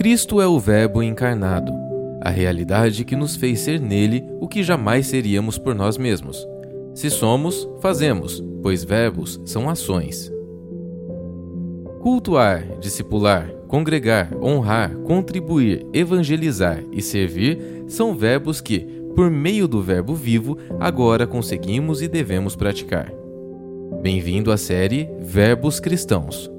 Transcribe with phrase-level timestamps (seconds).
[0.00, 1.70] Cristo é o Verbo encarnado,
[2.22, 6.48] a realidade que nos fez ser nele o que jamais seríamos por nós mesmos.
[6.94, 10.32] Se somos, fazemos, pois verbos são ações.
[12.00, 18.80] Cultuar, discipular, congregar, honrar, contribuir, evangelizar e servir são verbos que,
[19.14, 23.12] por meio do Verbo vivo, agora conseguimos e devemos praticar.
[24.00, 26.50] Bem-vindo à série Verbos Cristãos.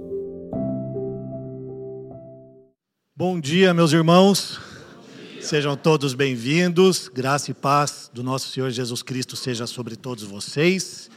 [3.23, 4.59] Bom dia, meus irmãos.
[5.39, 7.07] Sejam todos bem-vindos.
[7.07, 11.07] Graça e paz do nosso Senhor Jesus Cristo seja sobre todos vocês.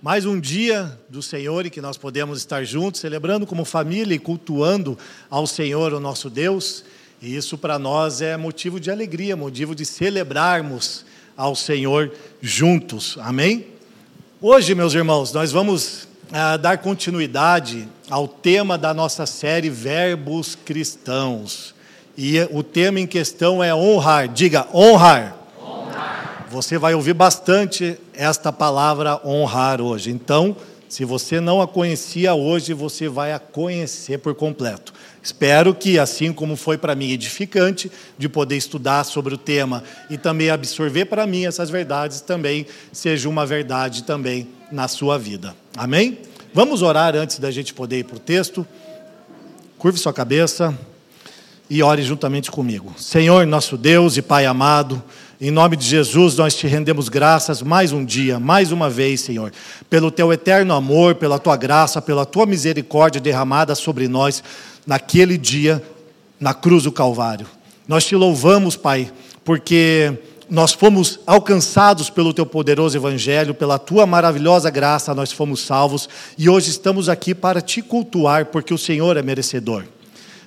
[0.00, 4.20] Mais um dia do Senhor e que nós podemos estar juntos, celebrando como família e
[4.20, 4.96] cultuando
[5.28, 6.84] ao Senhor, o nosso Deus.
[7.20, 11.04] E isso para nós é motivo de alegria, motivo de celebrarmos
[11.36, 13.18] ao Senhor juntos.
[13.20, 13.66] Amém?
[14.40, 21.74] Hoje, meus irmãos, nós vamos ah, dar continuidade ao tema da nossa série Verbos Cristãos.
[22.16, 24.28] E o tema em questão é honrar.
[24.28, 25.36] Diga, honrar.
[25.60, 26.46] honrar.
[26.50, 30.10] Você vai ouvir bastante esta palavra honrar hoje.
[30.10, 30.56] Então,
[30.88, 34.92] se você não a conhecia hoje, você vai a conhecer por completo.
[35.22, 40.16] Espero que, assim como foi para mim edificante, de poder estudar sobre o tema e
[40.16, 45.54] também absorver para mim essas verdades, também seja uma verdade também na sua vida.
[45.76, 46.18] Amém?
[46.54, 48.66] Vamos orar antes da gente poder ir para o texto.
[49.76, 50.76] Curve sua cabeça
[51.68, 52.94] e ore juntamente comigo.
[52.96, 55.02] Senhor, nosso Deus e Pai amado,
[55.38, 59.52] em nome de Jesus, nós te rendemos graças mais um dia, mais uma vez, Senhor,
[59.90, 64.42] pelo teu eterno amor, pela tua graça, pela tua misericórdia derramada sobre nós
[64.86, 65.82] naquele dia
[66.40, 67.46] na cruz do Calvário.
[67.86, 69.12] Nós te louvamos, Pai,
[69.44, 70.14] porque
[70.50, 76.48] nós fomos alcançados pelo teu poderoso evangelho, pela tua maravilhosa graça, nós fomos salvos e
[76.48, 79.84] hoje estamos aqui para te cultuar, porque o Senhor é merecedor.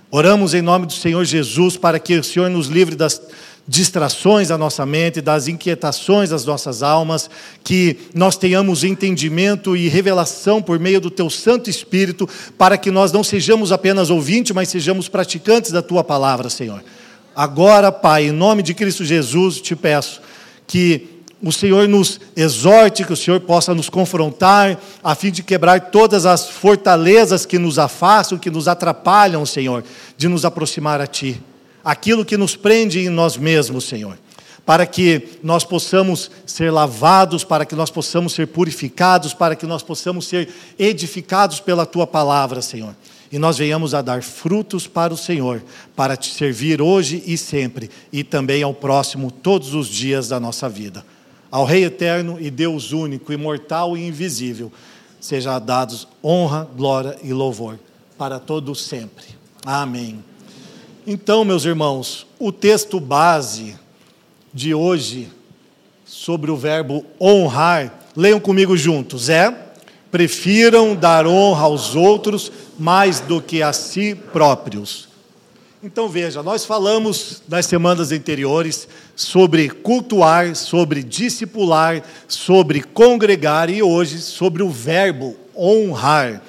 [0.10, 3.22] Oramos em nome do Senhor Jesus para que o Senhor nos livre das
[3.68, 7.30] distrações da nossa mente, das inquietações das nossas almas,
[7.64, 12.28] que nós tenhamos entendimento e revelação por meio do teu Santo Espírito,
[12.58, 16.84] para que nós não sejamos apenas ouvintes, mas sejamos praticantes da tua palavra, Senhor.
[17.36, 20.22] Agora, Pai, em nome de Cristo Jesus, te peço
[20.68, 25.90] que o Senhor nos exorte, que o Senhor possa nos confrontar, a fim de quebrar
[25.90, 29.84] todas as fortalezas que nos afastam, que nos atrapalham, Senhor,
[30.18, 31.42] de nos aproximar a Ti.
[31.84, 34.20] Aquilo que nos prende em nós mesmos, Senhor.
[34.64, 39.82] Para que nós possamos ser lavados, para que nós possamos ser purificados, para que nós
[39.82, 40.48] possamos ser
[40.78, 42.94] edificados pela Tua palavra, Senhor
[43.32, 45.64] e nós venhamos a dar frutos para o Senhor,
[45.96, 50.68] para te servir hoje e sempre, e também ao próximo, todos os dias da nossa
[50.68, 51.06] vida.
[51.50, 54.72] Ao Rei eterno e Deus único, imortal e invisível,
[55.20, 57.80] seja dados honra, glória e louvor
[58.22, 59.26] para todos sempre.
[59.66, 60.24] Amém.
[61.08, 63.76] Então, meus irmãos, o texto base
[64.54, 65.28] de hoje
[66.06, 69.71] sobre o verbo honrar, leiam comigo juntos, é:
[70.12, 75.10] prefiram dar honra aos outros mais do que a si próprios.
[75.84, 84.20] Então veja, nós falamos nas semanas anteriores sobre cultuar, sobre discipular, sobre congregar e hoje
[84.20, 86.42] sobre o verbo honrar.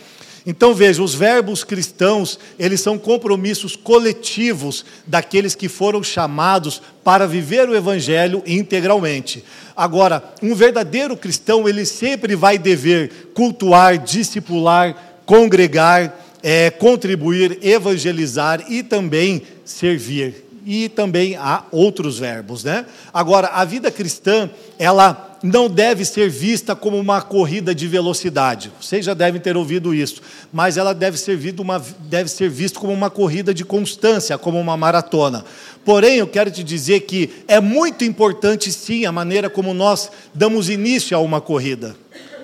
[0.45, 7.69] Então veja, os verbos cristãos, eles são compromissos coletivos daqueles que foram chamados para viver
[7.69, 9.45] o evangelho integralmente.
[9.77, 18.83] Agora, um verdadeiro cristão, ele sempre vai dever cultuar, discipular, congregar, é, contribuir, evangelizar e
[18.83, 20.52] também servir.
[20.65, 22.87] E também há outros verbos, né?
[23.13, 28.71] Agora, a vida cristã, ela não deve ser vista como uma corrida de velocidade.
[28.81, 30.23] Vocês já devem ter ouvido isso,
[30.53, 34.77] mas ela deve ser, uma, deve ser vista como uma corrida de constância, como uma
[34.77, 35.45] maratona.
[35.85, 40.71] Porém, eu quero te dizer que é muito importante, sim, a maneira como nós damos
[40.71, 41.97] início a uma corrida,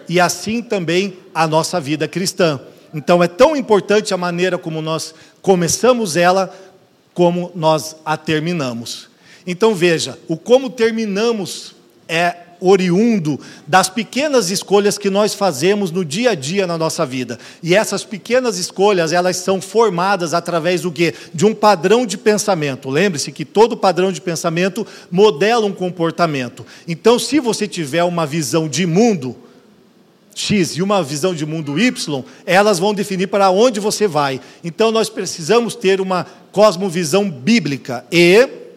[0.09, 2.61] e assim também a nossa vida cristã.
[2.93, 6.53] Então é tão importante a maneira como nós começamos ela,
[7.19, 9.09] como nós a terminamos.
[9.45, 11.75] Então veja, o como terminamos
[12.07, 17.37] é oriundo das pequenas escolhas que nós fazemos no dia a dia na nossa vida.
[17.61, 21.13] E essas pequenas escolhas, elas são formadas através do quê?
[21.35, 22.89] De um padrão de pensamento.
[22.89, 26.65] Lembre-se que todo padrão de pensamento modela um comportamento.
[26.87, 29.35] Então, se você tiver uma visão de mundo,
[30.39, 34.41] X e uma visão de mundo Y, elas vão definir para onde você vai.
[34.63, 38.68] Então nós precisamos ter uma cosmovisão bíblica e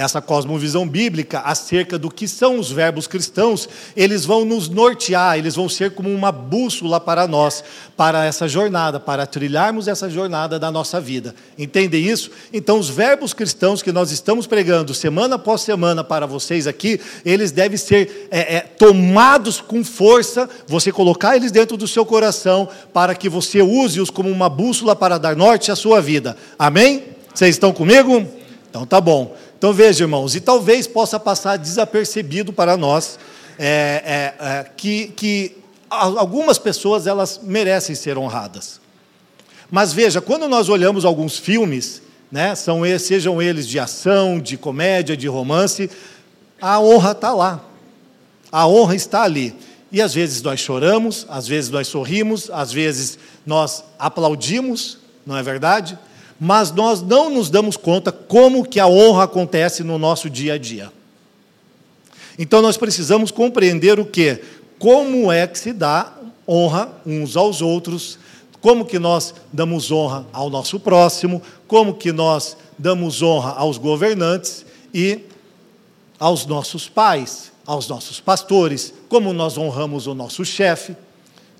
[0.00, 5.56] essa cosmovisão bíblica acerca do que são os verbos cristãos, eles vão nos nortear, eles
[5.56, 7.62] vão ser como uma bússola para nós,
[7.98, 11.34] para essa jornada, para trilharmos essa jornada da nossa vida.
[11.58, 12.30] Entendem isso?
[12.50, 17.52] Então, os verbos cristãos que nós estamos pregando semana após semana para vocês aqui, eles
[17.52, 23.14] devem ser é, é, tomados com força, você colocar eles dentro do seu coração, para
[23.14, 26.38] que você use-os como uma bússola para dar norte à sua vida.
[26.58, 27.04] Amém?
[27.34, 28.26] Vocês estão comigo?
[28.70, 29.36] Então tá bom.
[29.60, 33.18] Então veja, irmãos, e talvez possa passar desapercebido para nós
[33.58, 35.54] é, é, é, que, que
[35.90, 38.80] algumas pessoas elas merecem ser honradas.
[39.70, 42.00] Mas veja, quando nós olhamos alguns filmes,
[42.32, 45.90] né, são, sejam eles de ação, de comédia, de romance,
[46.58, 47.62] a honra está lá.
[48.50, 49.54] A honra está ali.
[49.92, 54.96] E às vezes nós choramos, às vezes nós sorrimos, às vezes nós aplaudimos,
[55.26, 55.98] não é verdade?
[56.40, 60.58] Mas nós não nos damos conta como que a honra acontece no nosso dia a
[60.58, 60.90] dia.
[62.38, 64.42] Então nós precisamos compreender o que?
[64.78, 66.14] Como é que se dá
[66.48, 68.18] honra uns aos outros,
[68.62, 74.64] como que nós damos honra ao nosso próximo, como que nós damos honra aos governantes
[74.94, 75.20] e
[76.18, 80.96] aos nossos pais, aos nossos pastores, como nós honramos o nosso chefe.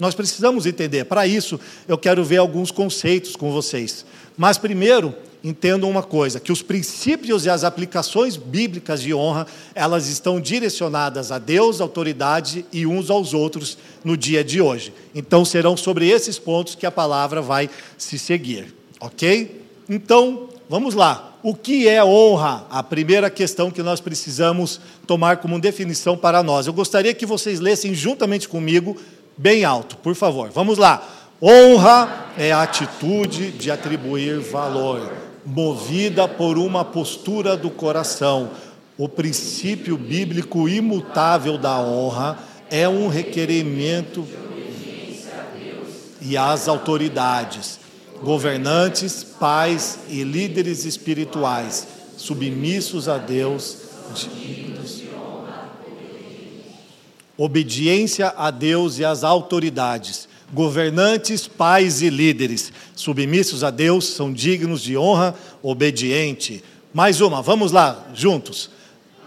[0.01, 1.05] Nós precisamos entender.
[1.05, 4.05] Para isso, eu quero ver alguns conceitos com vocês.
[4.37, 10.09] Mas primeiro, entendam uma coisa, que os princípios e as aplicações bíblicas de honra, elas
[10.09, 14.93] estão direcionadas a Deus, autoridade e uns aos outros no dia de hoje.
[15.15, 19.61] Então serão sobre esses pontos que a palavra vai se seguir, OK?
[19.89, 21.39] Então, vamos lá.
[21.43, 22.67] O que é honra?
[22.69, 26.67] A primeira questão que nós precisamos tomar como definição para nós.
[26.67, 28.95] Eu gostaria que vocês lessem juntamente comigo,
[29.41, 30.51] bem alto, por favor.
[30.51, 31.03] Vamos lá.
[31.43, 35.11] Honra é a atitude de atribuir valor,
[35.47, 38.51] movida por uma postura do coração.
[38.99, 42.39] O princípio bíblico imutável da honra
[42.71, 44.27] é um requerimento
[46.21, 47.81] e às autoridades,
[48.23, 51.89] governantes, pais e líderes espirituais,
[52.19, 53.79] submissos a Deus,
[57.43, 64.83] obediência a Deus e às autoridades governantes, pais e líderes, submissos a Deus, são dignos
[64.83, 66.63] de honra, obediente.
[66.93, 68.69] Mais uma, vamos lá, juntos.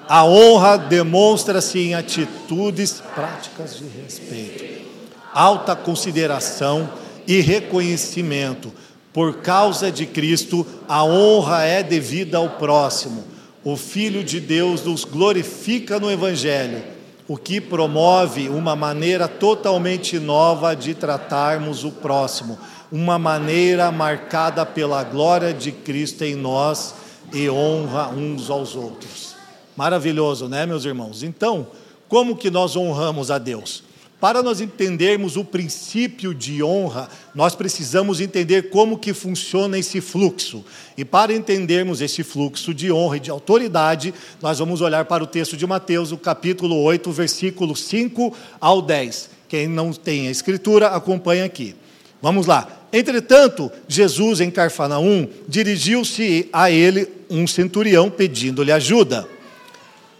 [0.07, 4.85] A honra demonstra-se em atitudes práticas de respeito,
[5.33, 6.87] alta consideração
[7.25, 8.71] e reconhecimento.
[9.11, 13.23] Por causa de Cristo, a honra é devida ao próximo.
[13.63, 16.92] O Filho de Deus nos glorifica no Evangelho
[17.27, 22.57] o que promove uma maneira totalmente nova de tratarmos o próximo,
[22.91, 26.95] uma maneira marcada pela glória de Cristo em nós
[27.33, 29.35] e honra uns aos outros.
[29.75, 31.23] Maravilhoso, né, meus irmãos?
[31.23, 31.67] Então,
[32.07, 33.83] como que nós honramos a Deus?
[34.23, 40.63] Para nós entendermos o princípio de honra, nós precisamos entender como que funciona esse fluxo.
[40.97, 45.27] E para entendermos esse fluxo de honra e de autoridade, nós vamos olhar para o
[45.27, 49.29] texto de Mateus, o capítulo 8, versículo 5 ao 10.
[49.49, 51.75] Quem não tem a escritura, acompanha aqui.
[52.21, 52.87] Vamos lá.
[52.93, 59.27] Entretanto, Jesus em Carfanaum dirigiu-se a ele um centurião pedindo-lhe ajuda.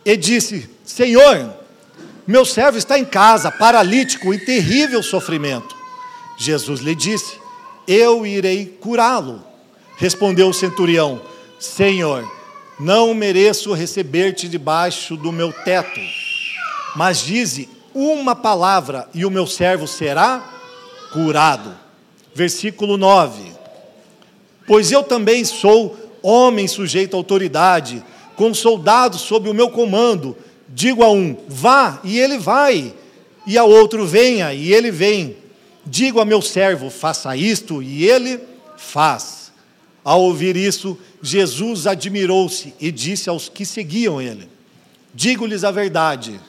[0.03, 1.62] E disse: Senhor,
[2.25, 5.75] meu servo está em casa, paralítico, em terrível sofrimento.
[6.37, 7.37] Jesus lhe disse:
[7.87, 9.43] Eu irei curá-lo.
[9.97, 11.21] Respondeu o centurião:
[11.59, 12.29] Senhor,
[12.79, 15.99] não mereço receber-te debaixo do meu teto,
[16.95, 20.43] mas dize uma palavra e o meu servo será
[21.11, 21.75] curado.
[22.33, 23.51] Versículo 9:
[24.65, 28.03] Pois eu também sou homem sujeito à autoridade,
[28.35, 30.35] com soldados sob o meu comando
[30.75, 32.91] Digo a um, vá, e ele vai,
[33.45, 35.37] e a outro, venha, e ele vem.
[35.85, 38.39] Digo a meu servo, faça isto, e ele
[38.75, 39.51] faz.
[40.03, 44.49] Ao ouvir isso, Jesus admirou-se e disse aos que seguiam ele:
[45.13, 46.39] Digo-lhes a verdade,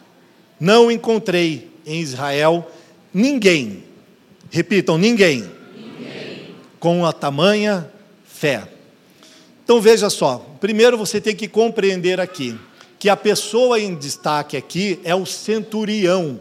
[0.59, 2.67] não encontrei em Israel
[3.13, 3.85] ninguém,
[4.51, 5.45] repitam, ninguém,
[5.77, 6.55] ninguém.
[6.81, 7.91] com a tamanha
[8.25, 8.67] fé.
[9.63, 12.59] Então veja só, primeiro você tem que compreender aqui
[13.05, 16.41] que a pessoa em destaque aqui é o centurião.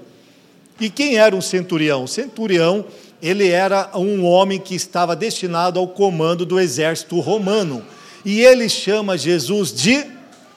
[0.79, 2.05] E quem era um centurião?
[2.05, 2.85] O centurião,
[3.21, 7.83] ele era um homem que estava destinado ao comando do exército romano.
[8.23, 10.05] E ele chama Jesus de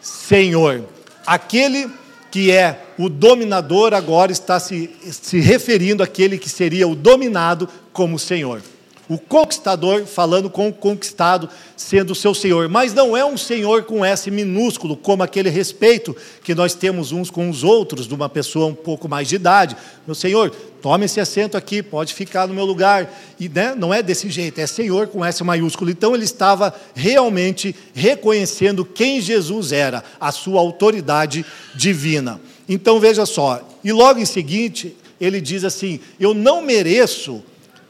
[0.01, 0.85] Senhor.
[1.27, 1.91] Aquele
[2.31, 8.17] que é o dominador agora está se, se referindo àquele que seria o dominado como
[8.17, 8.63] Senhor.
[9.09, 12.69] O conquistador falando com o conquistado, sendo seu senhor.
[12.69, 17.31] Mas não é um senhor com S minúsculo, como aquele respeito que nós temos uns
[17.31, 19.77] com os outros, de uma pessoa um pouco mais de idade.
[20.05, 20.51] Meu senhor,
[20.83, 23.09] tome esse assento aqui, pode ficar no meu lugar.
[23.39, 25.89] E né, não é desse jeito, é senhor com S maiúsculo.
[25.89, 31.47] Então ele estava realmente reconhecendo quem Jesus era, a sua autoridade
[31.77, 32.41] divina.
[32.69, 37.43] Então veja só, e logo em seguinte, ele diz assim: Eu não mereço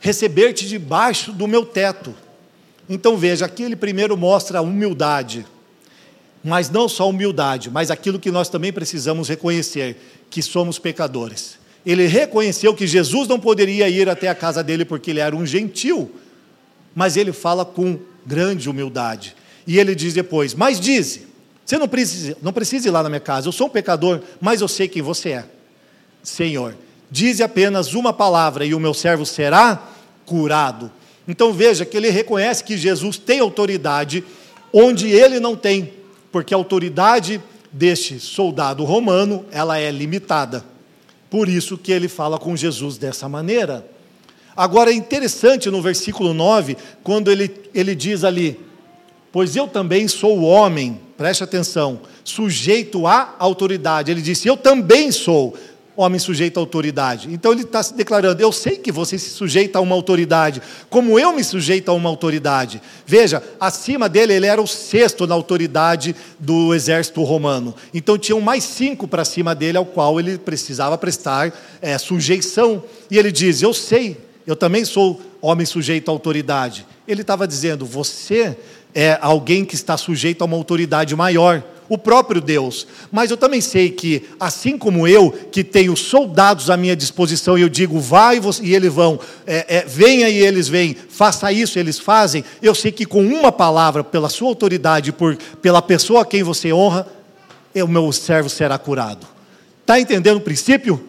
[0.07, 2.15] receber-te debaixo do meu teto.
[2.89, 5.45] Então veja, aqui ele primeiro mostra a humildade,
[6.45, 9.97] mas não só humildade, mas aquilo que nós também precisamos reconhecer,
[10.31, 11.59] que somos pecadores.
[11.85, 15.45] Ele reconheceu que Jesus não poderia ir até a casa dele porque ele era um
[15.45, 16.15] gentil,
[16.95, 19.35] mas ele fala com grande humildade.
[19.67, 21.27] E ele diz depois: Mas dize,
[21.65, 24.61] você não precisa, não precisa ir lá na minha casa, eu sou um pecador, mas
[24.61, 25.45] eu sei quem você é.
[26.23, 26.77] Senhor,
[27.11, 29.96] dize apenas uma palavra e o meu servo será
[30.27, 30.91] curado.
[31.27, 34.23] Então veja que ele reconhece que Jesus tem autoridade
[34.73, 35.93] onde ele não tem,
[36.31, 37.41] porque a autoridade
[37.73, 40.65] deste soldado romano, ela é limitada.
[41.31, 43.87] Por isso que ele fala com Jesus dessa maneira.
[44.57, 48.59] Agora é interessante no versículo 9, quando ele, ele diz ali:
[49.31, 54.11] Pois eu também sou homem, preste atenção, sujeito à autoridade.
[54.11, 55.55] Ele disse: Eu também sou
[55.97, 57.29] homem sujeito à autoridade.
[57.33, 60.61] Então ele está se declarando: eu sei que você se sujeita a uma autoridade,
[60.91, 62.81] como eu me sujeito a uma autoridade.
[63.07, 67.75] Veja, acima dele ele era o sexto na autoridade do exército romano.
[67.95, 72.85] Então tinham mais cinco para cima dele, ao qual ele precisava prestar é, sujeição.
[73.11, 76.87] E ele diz: Eu sei, eu também sou homem sujeito à autoridade.
[77.09, 78.57] Ele estava dizendo: Você
[78.95, 82.87] é alguém que está sujeito a uma autoridade maior o próprio Deus.
[83.11, 87.63] Mas eu também sei que, assim como eu, que tenho soldados à minha disposição, e
[87.63, 91.99] eu digo, vai e eles vão, é, é, venha e eles vêm, faça isso, eles
[91.99, 96.43] fazem, eu sei que com uma palavra, pela sua autoridade, por, pela pessoa a quem
[96.43, 97.07] você honra,
[97.75, 99.27] o meu servo será curado.
[99.83, 101.05] Está entendendo o princípio?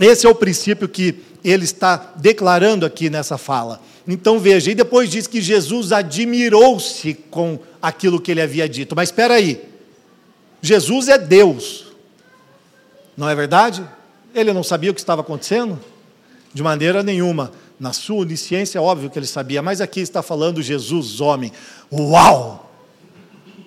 [0.00, 3.80] Esse é o princípio que ele está declarando aqui nessa fala.
[4.06, 8.96] Então veja, e depois diz que Jesus admirou-se com aquilo que ele havia dito.
[8.96, 9.60] Mas espera aí,
[10.60, 11.86] Jesus é Deus,
[13.16, 13.84] não é verdade?
[14.34, 15.78] Ele não sabia o que estava acontecendo?
[16.52, 17.52] De maneira nenhuma.
[17.78, 21.52] Na sua onisciência, é óbvio que ele sabia, mas aqui está falando Jesus, homem.
[21.92, 22.70] Uau!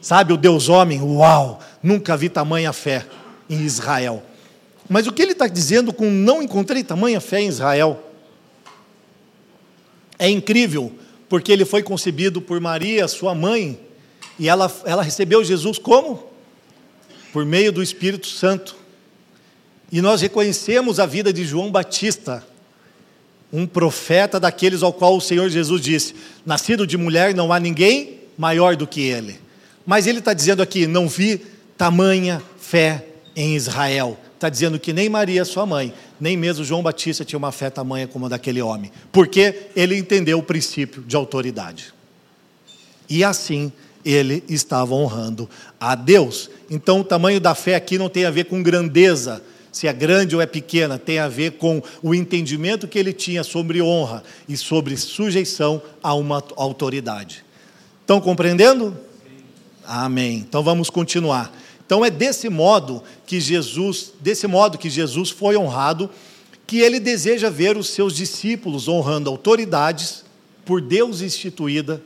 [0.02, 1.60] Sabe, o Deus homem, uau!
[1.82, 3.06] Nunca vi tamanha fé
[3.50, 4.24] em Israel.
[4.90, 8.04] Mas o que ele está dizendo com não encontrei tamanha fé em Israel?
[10.20, 10.94] É incrível,
[11.30, 13.80] porque ele foi concebido por Maria, sua mãe,
[14.38, 16.31] e ela, ela recebeu Jesus como?
[17.32, 18.76] Por meio do Espírito Santo.
[19.92, 22.46] E nós reconhecemos a vida de João Batista,
[23.52, 28.22] um profeta daqueles ao qual o Senhor Jesus disse: Nascido de mulher não há ninguém
[28.38, 29.40] maior do que ele.
[29.86, 31.42] Mas ele está dizendo aqui: Não vi
[31.78, 34.18] tamanha fé em Israel.
[34.36, 38.08] Está dizendo que nem Maria, sua mãe, nem mesmo João Batista tinha uma fé tamanha
[38.08, 41.94] como a daquele homem, porque ele entendeu o princípio de autoridade.
[43.08, 43.72] E assim
[44.04, 46.50] ele estava honrando a Deus.
[46.70, 49.42] Então, o tamanho da fé aqui não tem a ver com grandeza,
[49.72, 53.44] se é grande ou é pequena, tem a ver com o entendimento que ele tinha
[53.44, 57.46] sobre honra e sobre sujeição a uma autoridade.
[58.02, 58.98] Estão compreendendo?
[59.86, 60.38] Amém.
[60.38, 61.54] Então vamos continuar.
[61.86, 66.10] Então é desse modo que Jesus, desse modo que Jesus foi honrado,
[66.68, 70.24] que ele deseja ver os seus discípulos honrando autoridades
[70.66, 72.02] por Deus instituída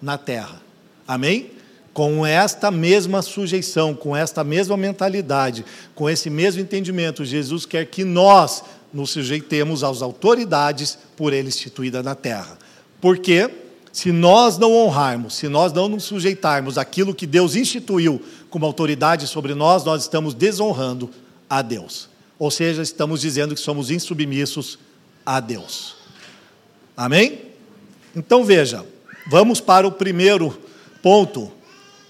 [0.00, 0.67] na terra.
[1.08, 1.52] Amém?
[1.94, 8.04] Com esta mesma sujeição, com esta mesma mentalidade, com esse mesmo entendimento, Jesus quer que
[8.04, 8.62] nós
[8.92, 12.58] nos sujeitemos às autoridades por Ele instituída na terra.
[13.00, 13.50] Porque
[13.90, 19.26] se nós não honrarmos, se nós não nos sujeitarmos àquilo que Deus instituiu como autoridade
[19.26, 21.10] sobre nós, nós estamos desonrando
[21.48, 22.08] a Deus.
[22.38, 24.78] Ou seja, estamos dizendo que somos insubmissos
[25.24, 25.96] a Deus.
[26.96, 27.40] Amém?
[28.14, 28.84] Então veja,
[29.30, 30.56] vamos para o primeiro
[31.02, 31.52] ponto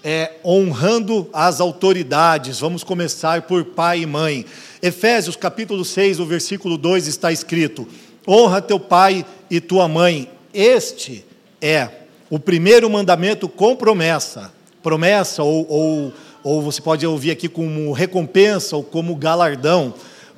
[0.03, 2.59] é honrando as autoridades.
[2.59, 4.45] Vamos começar por pai e mãe.
[4.81, 7.87] Efésios capítulo 6, o versículo 2 está escrito:
[8.27, 10.29] Honra teu pai e tua mãe.
[10.53, 11.25] Este
[11.61, 11.89] é
[12.29, 14.51] o primeiro mandamento com promessa.
[14.81, 19.93] Promessa, ou, ou, ou você pode ouvir aqui como recompensa ou como galardão,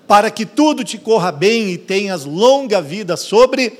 [0.08, 3.80] para que tudo te corra bem e tenhas longa vida sobre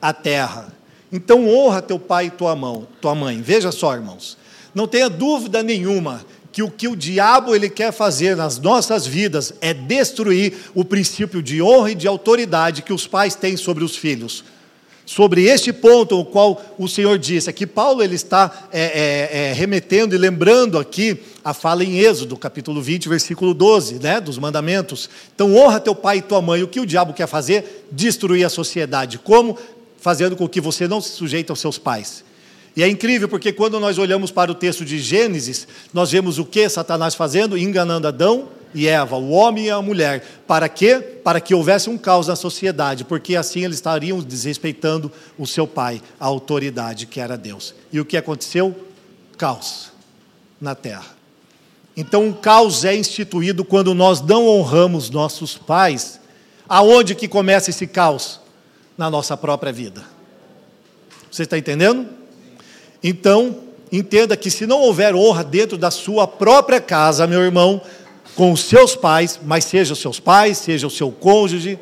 [0.00, 0.74] a terra.
[1.14, 3.40] Então honra teu pai e tua, mão, tua mãe.
[3.40, 4.36] Veja só, irmãos.
[4.74, 9.54] Não tenha dúvida nenhuma que o que o diabo ele quer fazer nas nossas vidas
[9.60, 13.94] é destruir o princípio de honra e de autoridade que os pais têm sobre os
[13.94, 14.42] filhos.
[15.06, 17.50] sobre este ponto, o qual o Senhor disse.
[17.50, 22.38] Aqui Paulo ele está é, é, é, remetendo e lembrando aqui a fala em Êxodo,
[22.38, 25.10] capítulo 20, versículo 12, né, dos mandamentos.
[25.34, 26.62] Então, honra teu pai e tua mãe.
[26.62, 27.86] O que o diabo quer fazer?
[27.92, 29.18] Destruir a sociedade.
[29.18, 29.58] Como?
[30.04, 32.22] Fazendo com que você não se sujeite aos seus pais.
[32.76, 36.44] E é incrível porque quando nós olhamos para o texto de Gênesis, nós vemos o
[36.44, 37.56] que Satanás fazendo?
[37.56, 40.22] Enganando Adão e Eva, o homem e a mulher.
[40.46, 41.00] Para quê?
[41.00, 46.02] Para que houvesse um caos na sociedade, porque assim eles estariam desrespeitando o seu pai,
[46.20, 47.74] a autoridade que era Deus.
[47.90, 48.76] E o que aconteceu?
[49.38, 49.90] Caos
[50.60, 51.16] na terra.
[51.96, 56.20] Então, o caos é instituído quando nós não honramos nossos pais.
[56.68, 58.43] Aonde que começa esse caos?
[58.96, 60.04] Na nossa própria vida.
[61.30, 62.06] Você está entendendo?
[63.02, 63.58] Então,
[63.90, 67.82] entenda que se não houver honra dentro da sua própria casa, meu irmão,
[68.34, 71.78] com os seus pais, mas seja os seus pais, seja o seu cônjuge,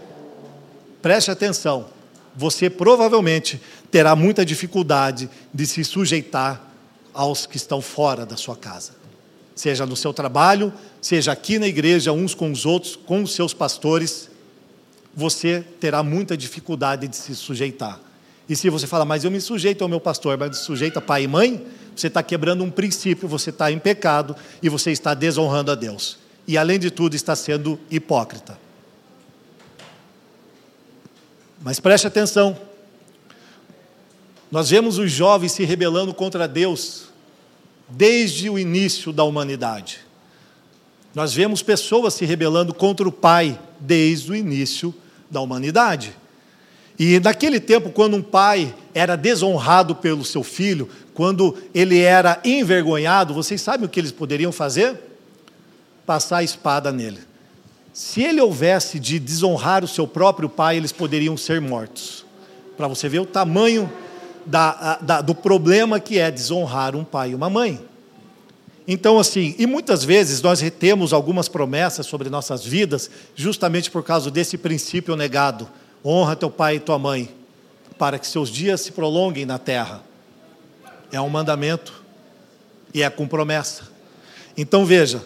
[1.01, 1.87] preste atenção,
[2.35, 6.73] você provavelmente terá muita dificuldade de se sujeitar
[7.13, 8.93] aos que estão fora da sua casa.
[9.55, 13.53] Seja no seu trabalho, seja aqui na igreja, uns com os outros, com os seus
[13.53, 14.31] pastores,
[15.15, 18.01] você terá muita dificuldade de se sujeitar.
[18.49, 21.25] E se você fala, mas eu me sujeito ao meu pastor, mas sujeito a pai
[21.25, 25.71] e mãe, você está quebrando um princípio, você está em pecado e você está desonrando
[25.71, 28.59] a Deus e, além de tudo, está sendo hipócrita.
[31.61, 32.59] Mas preste atenção.
[34.51, 37.05] Nós vemos os jovens se rebelando contra Deus
[37.89, 40.01] desde o início da humanidade.
[41.15, 44.95] Nós vemos pessoas se rebelando contra o Pai desde o início
[45.33, 46.17] da humanidade.
[46.97, 53.35] E naquele tempo, quando um pai era desonrado pelo seu filho, quando ele era envergonhado,
[53.35, 55.11] vocês sabem o que eles poderiam fazer?
[56.07, 57.21] passar a espada nele.
[57.93, 62.25] Se ele houvesse de desonrar o seu próprio pai, eles poderiam ser mortos.
[62.77, 63.91] Para você ver o tamanho
[64.47, 67.81] da, da, do problema que é desonrar um pai e uma mãe.
[68.87, 74.31] Então, assim, e muitas vezes nós retemos algumas promessas sobre nossas vidas, justamente por causa
[74.31, 75.69] desse princípio negado:
[76.05, 77.29] honra teu pai e tua mãe,
[77.99, 80.03] para que seus dias se prolonguem na terra.
[81.13, 82.03] É um mandamento
[82.93, 83.89] e é com promessa.
[84.57, 85.25] Então, veja,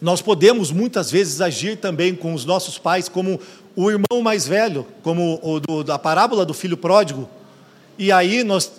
[0.00, 3.40] nós podemos muitas vezes agir também com os nossos pais como
[3.74, 7.28] o irmão mais velho, como o do, da parábola do filho pródigo,
[7.98, 8.70] e aí nós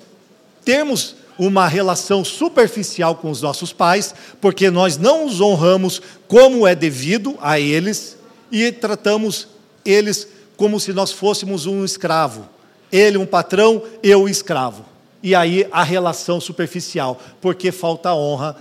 [0.65, 6.75] temos uma relação superficial com os nossos pais, porque nós não os honramos como é
[6.75, 8.15] devido a eles
[8.51, 9.47] e tratamos
[9.83, 12.47] eles como se nós fôssemos um escravo.
[12.91, 14.85] Ele um patrão, eu um escravo.
[15.23, 18.55] E aí a relação superficial, porque falta honra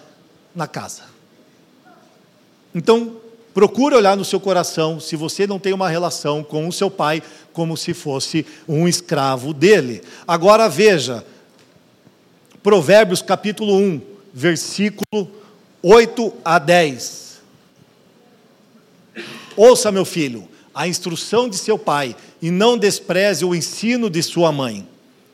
[0.55, 1.03] na casa.
[2.75, 3.17] Então,
[3.53, 7.23] procure olhar no seu coração se você não tem uma relação com o seu pai
[7.53, 10.03] como se fosse um escravo dele.
[10.27, 11.23] Agora veja,
[12.63, 14.01] Provérbios capítulo 1,
[14.35, 15.31] versículo
[15.83, 17.41] 8 a 10.
[19.57, 24.53] Ouça, meu filho, a instrução de seu pai, e não despreze o ensino de sua
[24.53, 24.87] mãe.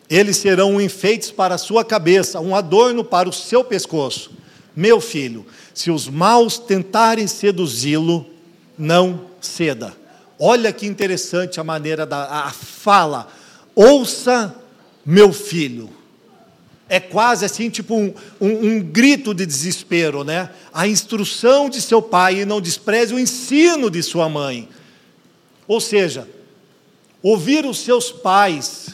[0.08, 4.30] Eles serão um enfeites para a sua cabeça, um adorno para o seu pescoço.
[4.74, 8.24] Meu filho, se os maus tentarem seduzi-lo,
[8.78, 9.96] não ceda.
[10.38, 13.26] Olha que interessante a maneira da a fala.
[13.74, 14.54] Ouça,
[15.04, 15.90] meu filho.
[16.88, 20.50] É quase assim, tipo um, um, um, grito de desespero, né?
[20.72, 24.68] A instrução de seu pai e não despreze o ensino de sua mãe.
[25.66, 26.28] Ou seja,
[27.22, 28.90] ouvir os seus pais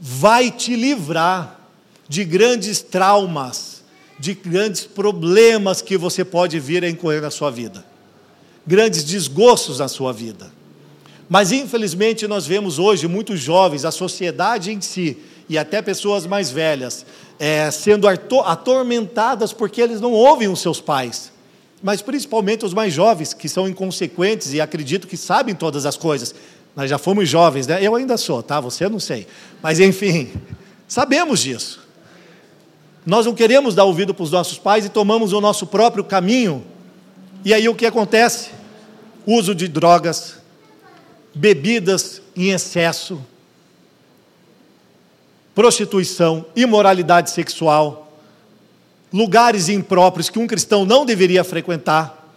[0.00, 1.60] vai te livrar
[2.08, 3.74] de grandes traumas
[4.18, 7.84] de grandes problemas que você pode vir a incorrer na sua vida,
[8.66, 10.52] grandes desgostos na sua vida.
[11.28, 16.50] Mas infelizmente nós vemos hoje muitos jovens, a sociedade em si, e até pessoas mais
[16.50, 17.04] velhas,
[17.38, 21.32] é, sendo atormentadas porque eles não ouvem os seus pais.
[21.82, 26.34] Mas principalmente os mais jovens, que são inconsequentes e acreditam que sabem todas as coisas.
[26.74, 27.78] Nós já fomos jovens, né?
[27.80, 28.58] Eu ainda sou, tá?
[28.60, 29.26] Você não sei.
[29.62, 30.32] Mas enfim,
[30.88, 31.84] sabemos disso.
[33.04, 36.64] Nós não queremos dar ouvido para os nossos pais e tomamos o nosso próprio caminho.
[37.44, 38.50] E aí o que acontece?
[39.26, 40.36] Uso de drogas,
[41.34, 43.20] bebidas em excesso,
[45.54, 48.12] prostituição, imoralidade sexual,
[49.12, 52.28] lugares impróprios que um cristão não deveria frequentar,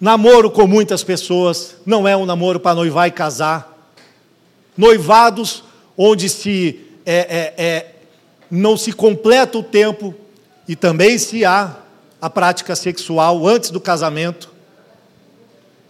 [0.00, 3.76] namoro com muitas pessoas, não é um namoro para noivar e casar,
[4.76, 5.64] noivados
[5.96, 7.94] onde se é, é, é
[8.50, 10.14] não se completa o tempo
[10.66, 11.76] e também se há
[12.20, 14.50] a prática sexual antes do casamento.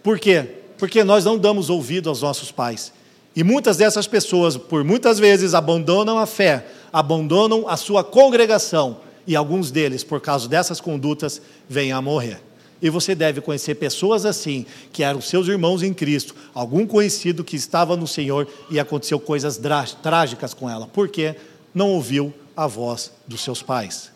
[0.03, 0.45] Por quê?
[0.77, 2.93] Porque nós não damos ouvido aos nossos pais.
[3.35, 9.35] E muitas dessas pessoas, por muitas vezes, abandonam a fé, abandonam a sua congregação, e
[9.35, 12.41] alguns deles, por causa dessas condutas, vêm a morrer.
[12.81, 17.55] E você deve conhecer pessoas assim, que eram seus irmãos em Cristo, algum conhecido que
[17.55, 19.59] estava no Senhor e aconteceu coisas
[20.01, 21.35] trágicas com ela, porque
[21.75, 24.11] não ouviu a voz dos seus pais.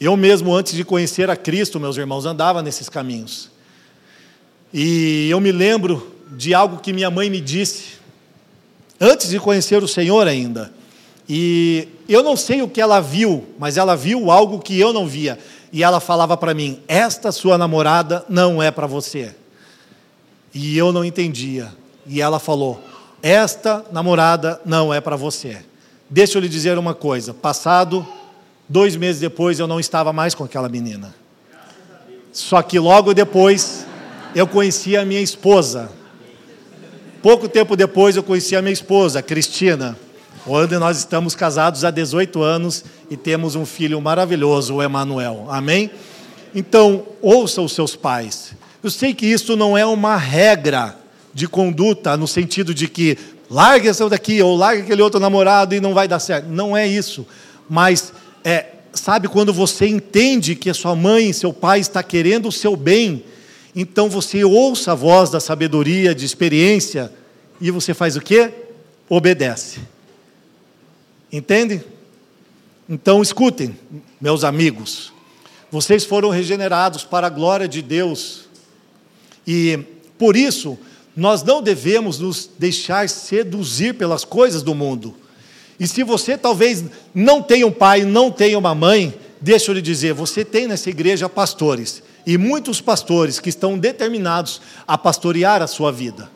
[0.00, 3.50] Eu mesmo, antes de conhecer a Cristo, meus irmãos, andava nesses caminhos.
[4.72, 7.97] E eu me lembro de algo que minha mãe me disse,
[9.00, 10.72] antes de conhecer o Senhor ainda.
[11.28, 15.06] E eu não sei o que ela viu, mas ela viu algo que eu não
[15.06, 15.38] via.
[15.72, 19.34] E ela falava para mim: Esta sua namorada não é para você.
[20.54, 21.72] E eu não entendia.
[22.06, 22.80] E ela falou:
[23.22, 25.58] Esta namorada não é para você.
[26.08, 28.06] Deixa eu lhe dizer uma coisa: passado
[28.68, 31.14] dois meses depois, eu não estava mais com aquela menina.
[32.32, 33.86] Só que logo depois,
[34.34, 35.90] eu conheci a minha esposa.
[37.22, 39.96] Pouco tempo depois, eu conheci a minha esposa, Cristina
[40.48, 45.46] onde nós estamos casados há 18 anos e temos um filho maravilhoso, o Emanuel.
[45.48, 45.90] Amém?
[46.54, 48.52] Então, ouça os seus pais.
[48.82, 50.96] Eu sei que isso não é uma regra
[51.34, 53.18] de conduta, no sentido de que
[53.50, 56.48] larga essa daqui ou larga aquele outro namorado e não vai dar certo.
[56.48, 57.26] Não é isso.
[57.68, 62.52] Mas, é, sabe, quando você entende que a sua mãe, seu pai está querendo o
[62.52, 63.22] seu bem,
[63.74, 67.12] então você ouça a voz da sabedoria, de experiência,
[67.60, 68.52] e você faz o quê?
[69.08, 69.80] Obedece.
[71.32, 71.82] Entende?
[72.88, 73.76] Então escutem,
[74.20, 75.12] meus amigos.
[75.70, 78.48] Vocês foram regenerados para a glória de Deus.
[79.46, 79.78] E
[80.16, 80.78] por isso,
[81.14, 85.14] nós não devemos nos deixar seduzir pelas coisas do mundo.
[85.78, 89.82] E se você talvez não tenha um pai, não tenha uma mãe, deixa eu lhe
[89.82, 95.66] dizer, você tem nessa igreja pastores, e muitos pastores que estão determinados a pastorear a
[95.66, 96.30] sua vida.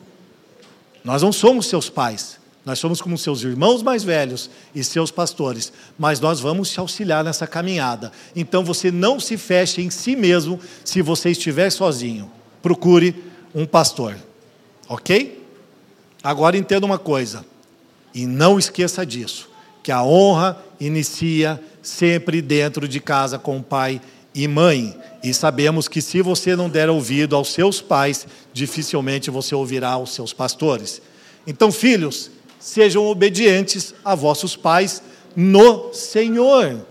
[1.04, 5.70] Nós não somos seus pais, nós somos como seus irmãos mais velhos e seus pastores,
[5.98, 8.10] mas nós vamos te auxiliar nessa caminhada.
[8.34, 12.32] Então você não se feche em si mesmo se você estiver sozinho.
[12.62, 13.14] Procure
[13.54, 14.16] um pastor.
[14.88, 15.46] Ok?
[16.24, 17.44] Agora entenda uma coisa,
[18.14, 19.50] e não esqueça disso:
[19.82, 24.00] que a honra inicia sempre dentro de casa com pai
[24.34, 24.98] e mãe.
[25.22, 30.12] E sabemos que se você não der ouvido aos seus pais, dificilmente você ouvirá aos
[30.12, 31.00] seus pastores.
[31.46, 35.00] Então, filhos, sejam obedientes a vossos pais
[35.36, 36.84] no Senhor,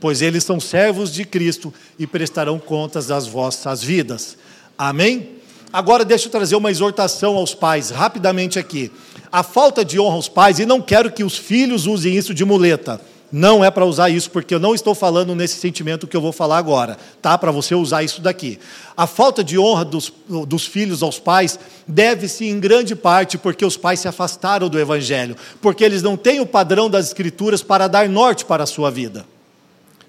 [0.00, 4.38] pois eles são servos de Cristo e prestarão contas das vossas vidas.
[4.78, 5.34] Amém?
[5.70, 8.90] Agora deixa eu trazer uma exortação aos pais, rapidamente aqui.
[9.30, 12.44] A falta de honra aos pais, e não quero que os filhos usem isso de
[12.44, 13.00] muleta
[13.36, 16.30] não é para usar isso, porque eu não estou falando nesse sentimento que eu vou
[16.30, 17.36] falar agora, tá?
[17.36, 18.60] Para você usar isso daqui.
[18.96, 20.12] A falta de honra dos,
[20.46, 25.34] dos filhos aos pais deve-se em grande parte porque os pais se afastaram do Evangelho,
[25.60, 29.26] porque eles não têm o padrão das Escrituras para dar norte para a sua vida.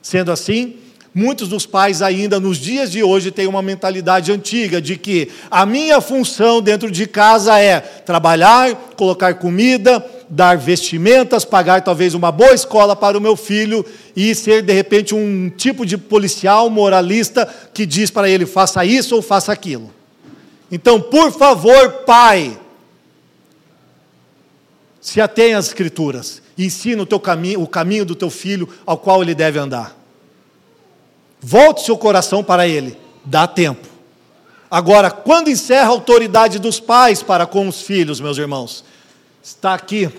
[0.04, 0.76] Sendo assim,
[1.18, 5.66] Muitos dos pais ainda nos dias de hoje têm uma mentalidade antiga de que a
[5.66, 12.54] minha função dentro de casa é trabalhar, colocar comida, dar vestimentas, pagar talvez uma boa
[12.54, 13.86] escola para o meu filho
[14.16, 19.16] e ser de repente um tipo de policial moralista que diz para ele faça isso
[19.16, 19.92] ou faça aquilo.
[20.72, 22.58] Então, por favor, pai,
[25.00, 29.22] se atenha às escrituras, ensina o teu caminho, o caminho do teu filho ao qual
[29.22, 29.96] ele deve andar.
[31.48, 33.88] Volte seu coração para Ele, dá tempo.
[34.70, 38.84] Agora, quando encerra a autoridade dos pais para com os filhos, meus irmãos,
[39.46, 40.10] está aqui.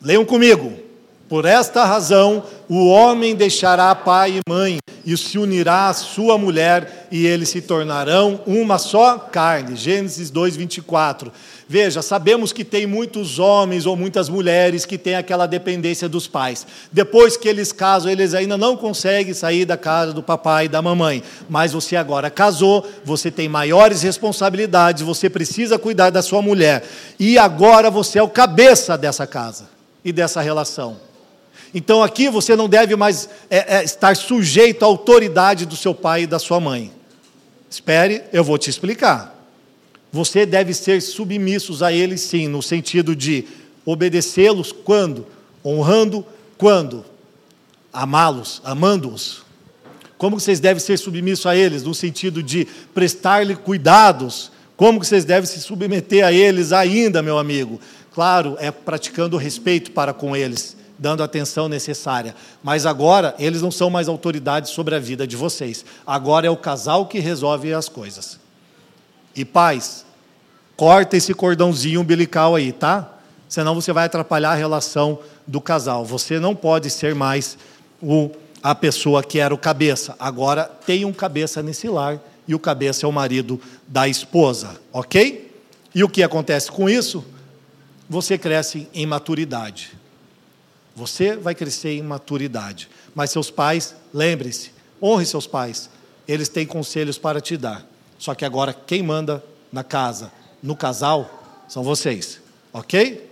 [0.00, 0.78] Leiam comigo.
[1.32, 7.08] Por esta razão, o homem deixará pai e mãe e se unirá à sua mulher
[7.10, 9.74] e eles se tornarão uma só carne.
[9.74, 11.32] Gênesis 2, 24.
[11.66, 16.66] Veja, sabemos que tem muitos homens ou muitas mulheres que têm aquela dependência dos pais.
[16.92, 20.82] Depois que eles casam, eles ainda não conseguem sair da casa do papai e da
[20.82, 21.22] mamãe.
[21.48, 26.84] Mas você agora casou, você tem maiores responsabilidades, você precisa cuidar da sua mulher.
[27.18, 29.70] E agora você é o cabeça dessa casa
[30.04, 31.10] e dessa relação.
[31.74, 36.22] Então aqui você não deve mais é, é, estar sujeito à autoridade do seu pai
[36.22, 36.92] e da sua mãe.
[37.70, 39.34] Espere, eu vou te explicar.
[40.12, 43.46] Você deve ser submissos a eles, sim, no sentido de
[43.84, 45.26] obedecê-los quando?
[45.64, 46.24] Honrando
[46.58, 47.04] quando?
[47.90, 49.42] Amá-los, amando-os.
[50.18, 51.82] Como vocês devem ser submissos a eles?
[51.82, 54.52] No sentido de prestar-lhe cuidados.
[54.76, 57.80] Como vocês devem se submeter a eles ainda, meu amigo?
[58.14, 62.34] Claro, é praticando respeito para com eles, dando a atenção necessária.
[62.62, 65.84] Mas agora, eles não são mais autoridades sobre a vida de vocês.
[66.06, 68.40] Agora é o casal que resolve as coisas.
[69.36, 70.06] E pais,
[70.76, 73.18] Corta esse cordãozinho umbilical aí, tá?
[73.48, 76.04] Senão você vai atrapalhar a relação do casal.
[76.04, 77.58] Você não pode ser mais
[78.02, 78.30] o,
[78.62, 80.16] a pessoa que era o cabeça.
[80.18, 85.54] Agora tem um cabeça nesse lar e o cabeça é o marido da esposa, ok?
[85.94, 87.24] E o que acontece com isso?
[88.08, 89.92] Você cresce em maturidade.
[90.94, 92.88] Você vai crescer em maturidade.
[93.14, 94.70] Mas seus pais, lembre-se,
[95.02, 95.88] honre seus pais.
[96.28, 97.86] Eles têm conselhos para te dar.
[98.18, 100.30] Só que agora quem manda na casa,
[100.62, 102.40] no casal, são vocês.
[102.72, 103.28] Ok?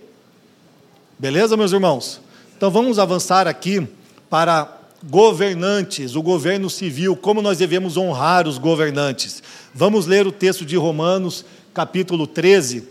[1.17, 2.19] Beleza, meus irmãos?
[2.57, 3.87] Então vamos avançar aqui
[4.29, 9.41] para governantes, o governo civil, como nós devemos honrar os governantes.
[9.73, 12.87] Vamos ler o texto de Romanos, capítulo 13,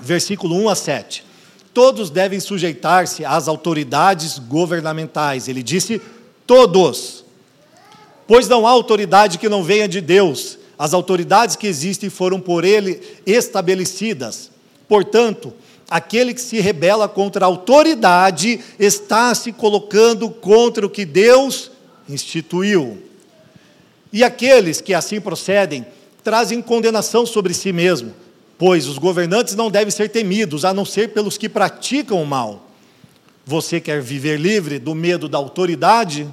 [0.00, 1.27] versículo 1 a 7.
[1.72, 5.48] Todos devem sujeitar-se às autoridades governamentais.
[5.48, 6.00] Ele disse:
[6.46, 7.24] todos.
[8.26, 10.58] Pois não há autoridade que não venha de Deus.
[10.78, 14.50] As autoridades que existem foram por ele estabelecidas.
[14.88, 15.52] Portanto,
[15.88, 21.70] aquele que se rebela contra a autoridade está se colocando contra o que Deus
[22.08, 23.02] instituiu.
[24.12, 25.86] E aqueles que assim procedem
[26.22, 28.14] trazem condenação sobre si mesmo,
[28.58, 32.66] pois os governantes não devem ser temidos, a não ser pelos que praticam o mal.
[33.46, 36.28] Você quer viver livre do medo da autoridade?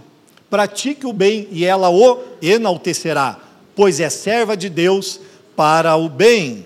[0.50, 3.40] Pratique o bem e ela o enaltecerá,
[3.76, 5.20] pois é serva de Deus
[5.56, 6.66] para o bem.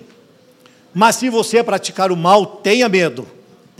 [0.92, 3.26] Mas se você praticar o mal, tenha medo,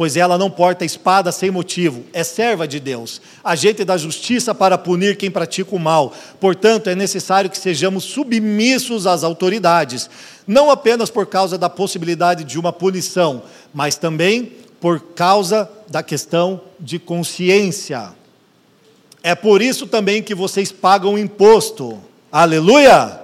[0.01, 4.79] pois ela não porta espada sem motivo, é serva de Deus, agente da justiça para
[4.79, 6.15] punir quem pratica o mal.
[6.41, 10.09] Portanto, é necessário que sejamos submissos às autoridades,
[10.47, 13.43] não apenas por causa da possibilidade de uma punição,
[13.75, 18.15] mas também por causa da questão de consciência.
[19.23, 21.99] É por isso também que vocês pagam imposto.
[22.33, 23.21] Aleluia!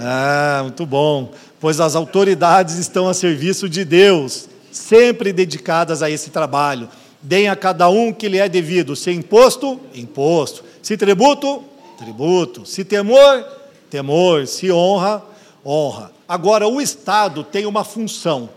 [0.00, 1.30] Ah, muito bom
[1.64, 6.88] pois as autoridades estão a serviço de Deus, sempre dedicadas a esse trabalho.
[7.22, 11.64] Deem a cada um que lhe é devido, se imposto, imposto, se tributo,
[11.96, 13.44] tributo, se temor,
[13.88, 15.22] temor, se honra,
[15.64, 16.12] honra.
[16.28, 18.50] Agora, o Estado tem uma função.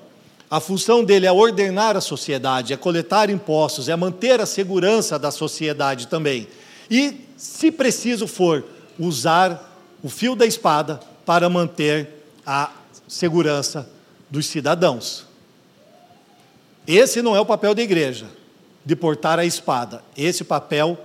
[0.49, 5.30] A função dele é ordenar a sociedade, é coletar impostos, é manter a segurança da
[5.30, 6.47] sociedade também.
[6.89, 8.65] E, se preciso for,
[8.97, 12.71] usar o fio da espada para manter a
[13.08, 13.88] segurança
[14.30, 15.26] dos cidadãos.
[16.88, 18.28] Esse não é o papel da igreja,
[18.86, 20.02] de portar a espada.
[20.15, 20.97] Esse papel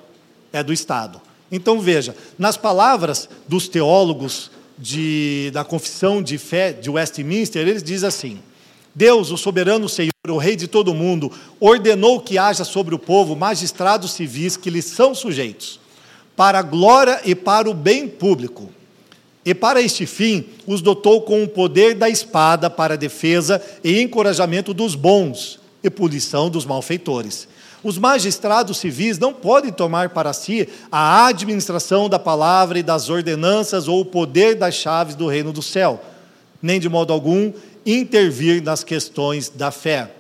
[0.53, 1.21] é do Estado.
[1.51, 8.09] Então veja, nas palavras dos teólogos de, da confissão de fé de Westminster, eles dizem
[8.09, 8.39] assim:
[8.95, 12.99] Deus, o soberano Senhor, o Rei de todo o mundo, ordenou que haja sobre o
[12.99, 15.81] povo magistrados civis que lhes são sujeitos,
[16.37, 18.71] para a glória e para o bem público
[19.45, 24.01] e para este fim, os dotou com o poder da espada para a defesa e
[24.01, 27.49] encorajamento dos bons e punição dos malfeitores.
[27.83, 33.89] Os magistrados civis não podem tomar para si a administração da palavra e das ordenanças
[33.89, 36.01] ou o poder das chaves do reino do céu,
[36.63, 37.53] nem de modo algum
[37.85, 40.13] intervir nas questões da fé.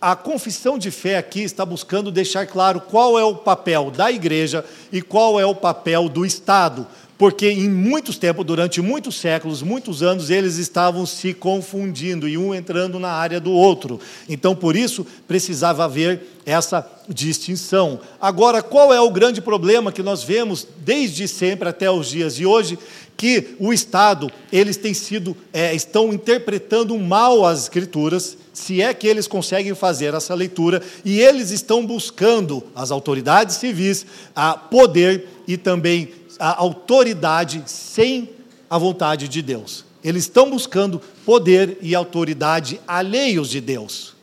[0.00, 4.64] A confissão de fé aqui está buscando deixar claro qual é o papel da igreja
[4.92, 6.86] e qual é o papel do Estado
[7.18, 12.54] porque em muitos tempos, durante muitos séculos, muitos anos, eles estavam se confundindo e um
[12.54, 14.00] entrando na área do outro.
[14.28, 17.98] Então, por isso, precisava haver essa distinção.
[18.20, 22.46] Agora, qual é o grande problema que nós vemos desde sempre até os dias de
[22.46, 22.78] hoje?
[23.16, 29.08] Que o Estado, eles têm sido, é, estão interpretando mal as Escrituras, se é que
[29.08, 35.56] eles conseguem fazer essa leitura, e eles estão buscando, as autoridades civis, a poder e
[35.56, 38.30] também a autoridade sem
[38.70, 39.84] a vontade de Deus.
[40.02, 44.14] Eles estão buscando poder e autoridade alheios de Deus.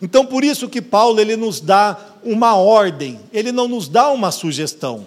[0.00, 4.30] Então, por isso que Paulo ele nos dá uma ordem, ele não nos dá uma
[4.30, 5.06] sugestão.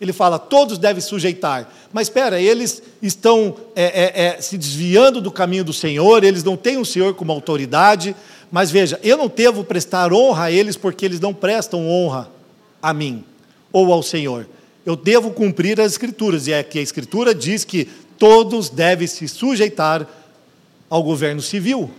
[0.00, 1.70] Ele fala, todos devem sujeitar.
[1.92, 6.56] Mas espera, eles estão é, é, é, se desviando do caminho do Senhor, eles não
[6.56, 8.16] têm o Senhor como autoridade.
[8.50, 12.30] Mas veja, eu não devo prestar honra a eles porque eles não prestam honra
[12.82, 13.24] a mim
[13.72, 14.46] ou ao Senhor
[14.84, 17.88] eu devo cumprir as Escrituras, e é que a Escritura diz que
[18.18, 20.06] todos devem se sujeitar
[20.88, 21.90] ao governo civil.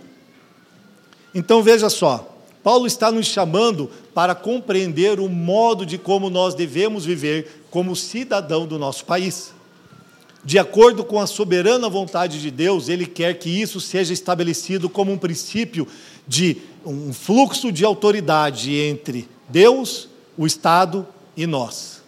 [1.34, 2.28] Então veja só,
[2.62, 8.66] Paulo está nos chamando para compreender o modo de como nós devemos viver como cidadão
[8.66, 9.52] do nosso país.
[10.44, 15.12] De acordo com a soberana vontade de Deus, Ele quer que isso seja estabelecido como
[15.12, 15.86] um princípio
[16.26, 22.01] de um fluxo de autoridade entre Deus, o Estado e nós.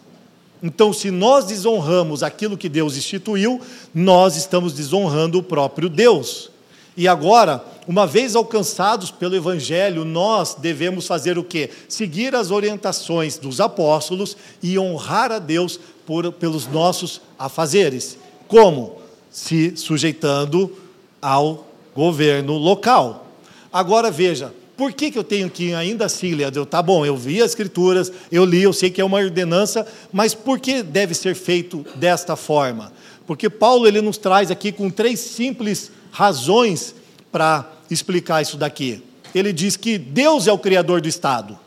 [0.65, 3.61] Então, se nós desonramos aquilo que Deus instituiu,
[3.93, 6.49] nós estamos desonrando o próprio Deus.
[6.97, 11.69] E agora, uma vez alcançados pelo Evangelho, nós devemos fazer o quê?
[11.87, 18.17] Seguir as orientações dos apóstolos e honrar a Deus por, pelos nossos afazeres.
[18.47, 18.95] Como?
[19.29, 20.75] Se sujeitando
[21.21, 23.27] ao governo local.
[23.71, 26.65] Agora veja, por que, que eu tenho que ainda assim, Leandro?
[26.65, 30.33] Tá bom, eu vi as escrituras, eu li, eu sei que é uma ordenança, mas
[30.33, 32.91] por que deve ser feito desta forma?
[33.25, 36.93] Porque Paulo ele nos traz aqui com três simples razões
[37.31, 39.01] para explicar isso daqui.
[39.33, 41.57] Ele diz que Deus é o criador do Estado.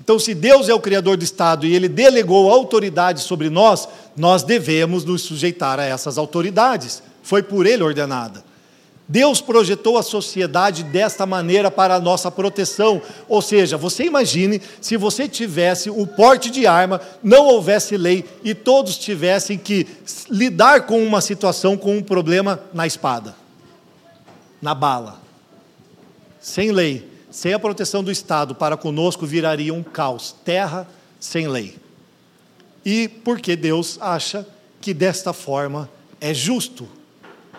[0.00, 4.42] Então, se Deus é o criador do Estado e ele delegou autoridade sobre nós, nós
[4.42, 7.02] devemos nos sujeitar a essas autoridades.
[7.22, 8.44] Foi por ele ordenada.
[9.10, 13.02] Deus projetou a sociedade desta maneira para a nossa proteção.
[13.28, 18.54] Ou seja, você imagine se você tivesse o porte de arma, não houvesse lei e
[18.54, 19.84] todos tivessem que
[20.30, 23.34] lidar com uma situação, com um problema na espada,
[24.62, 25.20] na bala.
[26.40, 30.86] Sem lei, sem a proteção do Estado para conosco, viraria um caos terra
[31.18, 31.74] sem lei.
[32.84, 34.46] E porque Deus acha
[34.80, 36.99] que desta forma é justo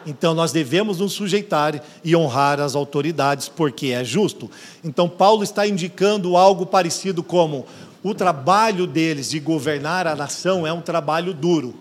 [0.06, 4.50] então nós devemos nos sujeitar e honrar as autoridades, porque é justo.
[4.84, 7.66] Então Paulo está indicando algo parecido como
[8.04, 11.76] o trabalho deles de governar a nação é um trabalho duro.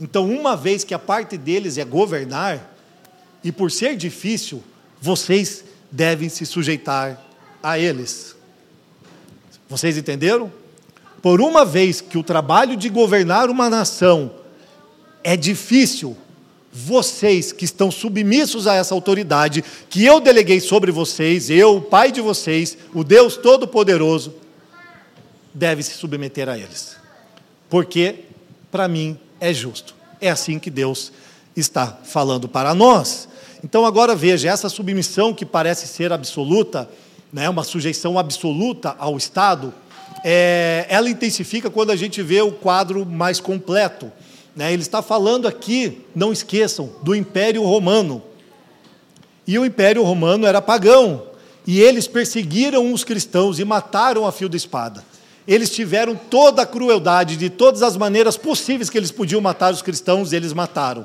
[0.00, 2.74] Então, uma vez que a parte deles é governar,
[3.42, 4.62] e por ser difícil,
[5.00, 7.22] vocês devem se sujeitar
[7.62, 8.34] a eles.
[9.68, 10.52] Vocês entenderam?
[11.22, 14.32] Por uma vez que o trabalho de governar uma nação
[15.22, 16.16] é difícil,
[16.74, 22.10] vocês que estão submissos a essa autoridade que eu deleguei sobre vocês, eu, o Pai
[22.10, 24.34] de vocês, o Deus Todo-Poderoso,
[25.54, 26.96] deve se submeter a eles.
[27.70, 28.24] Porque,
[28.72, 29.94] para mim, é justo.
[30.20, 31.12] É assim que Deus
[31.56, 33.28] está falando para nós.
[33.62, 36.90] Então, agora veja, essa submissão que parece ser absoluta,
[37.32, 39.72] né, uma sujeição absoluta ao Estado,
[40.24, 44.10] é, ela intensifica quando a gente vê o quadro mais completo.
[44.54, 44.72] Né?
[44.72, 48.22] Ele está falando aqui, não esqueçam, do Império Romano.
[49.46, 51.24] E o Império Romano era pagão.
[51.66, 55.04] E eles perseguiram os cristãos e mataram a fio da espada.
[55.46, 59.82] Eles tiveram toda a crueldade, de todas as maneiras possíveis que eles podiam matar os
[59.82, 61.04] cristãos, eles mataram.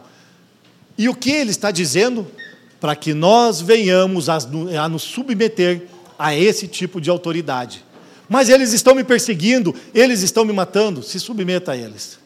[0.97, 2.27] E o que ele está dizendo?
[2.79, 4.37] Para que nós venhamos a,
[4.81, 7.83] a nos submeter a esse tipo de autoridade.
[8.29, 12.19] Mas eles estão me perseguindo, eles estão me matando, se submeta a eles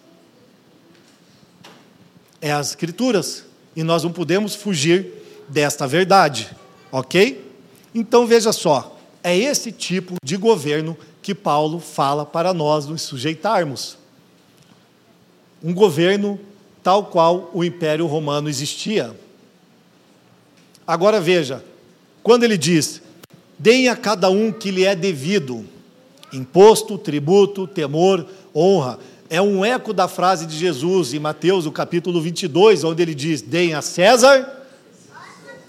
[2.43, 5.13] é as Escrituras, e nós não podemos fugir
[5.47, 6.49] desta verdade,
[6.91, 7.49] ok?
[7.95, 13.97] Então veja só, é esse tipo de governo que Paulo fala para nós nos sujeitarmos.
[15.63, 16.38] Um governo
[16.84, 19.17] tal qual o Império Romano existia.
[20.86, 21.63] Agora veja,
[22.21, 23.01] quando ele diz:
[23.58, 25.65] deem a cada um que lhe é devido,
[26.34, 32.21] imposto, tributo, temor, honra é um eco da frase de Jesus em Mateus, o capítulo
[32.21, 34.65] 22, onde ele diz: Deem a César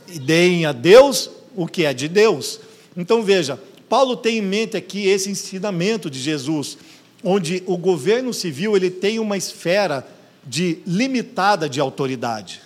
[0.09, 2.61] e deem a Deus o que é de Deus.
[2.97, 6.79] Então veja, Paulo tem em mente aqui esse ensinamento de Jesus,
[7.23, 10.07] onde o governo civil ele tem uma esfera
[10.47, 12.61] de limitada de autoridade.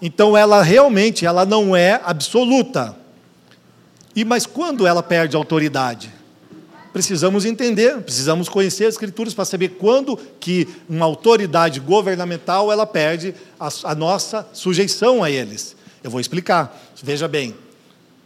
[0.00, 2.96] Então ela realmente ela não é absoluta.
[4.14, 6.12] E mas quando ela perde autoridade?
[6.94, 13.34] Precisamos entender, precisamos conhecer as escrituras para saber quando que uma autoridade governamental ela perde
[13.58, 15.74] a, a nossa sujeição a eles.
[16.04, 16.80] Eu vou explicar.
[17.02, 17.52] Veja bem,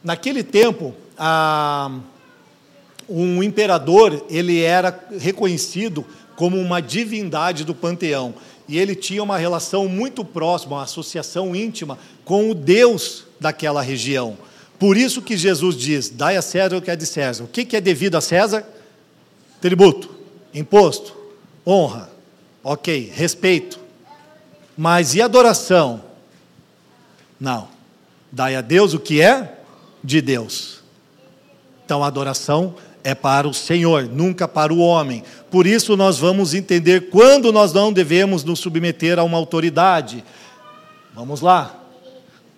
[0.04, 1.90] naquele tempo, a,
[3.08, 6.04] um imperador ele era reconhecido
[6.36, 8.34] como uma divindade do panteão
[8.68, 14.36] e ele tinha uma relação muito próxima, uma associação íntima com o Deus daquela região.
[14.78, 17.44] Por isso que Jesus diz: dai a César o que é de César.
[17.44, 18.64] O que é devido a César?
[19.60, 20.14] Tributo,
[20.54, 21.16] imposto,
[21.66, 22.08] honra,
[22.62, 23.80] ok, respeito.
[24.76, 26.02] Mas e adoração?
[27.40, 27.68] Não.
[28.30, 29.58] Dai a Deus o que é
[30.04, 30.80] de Deus.
[31.84, 35.24] Então a adoração é para o Senhor, nunca para o homem.
[35.50, 40.22] Por isso nós vamos entender quando nós não devemos nos submeter a uma autoridade.
[41.14, 41.77] Vamos lá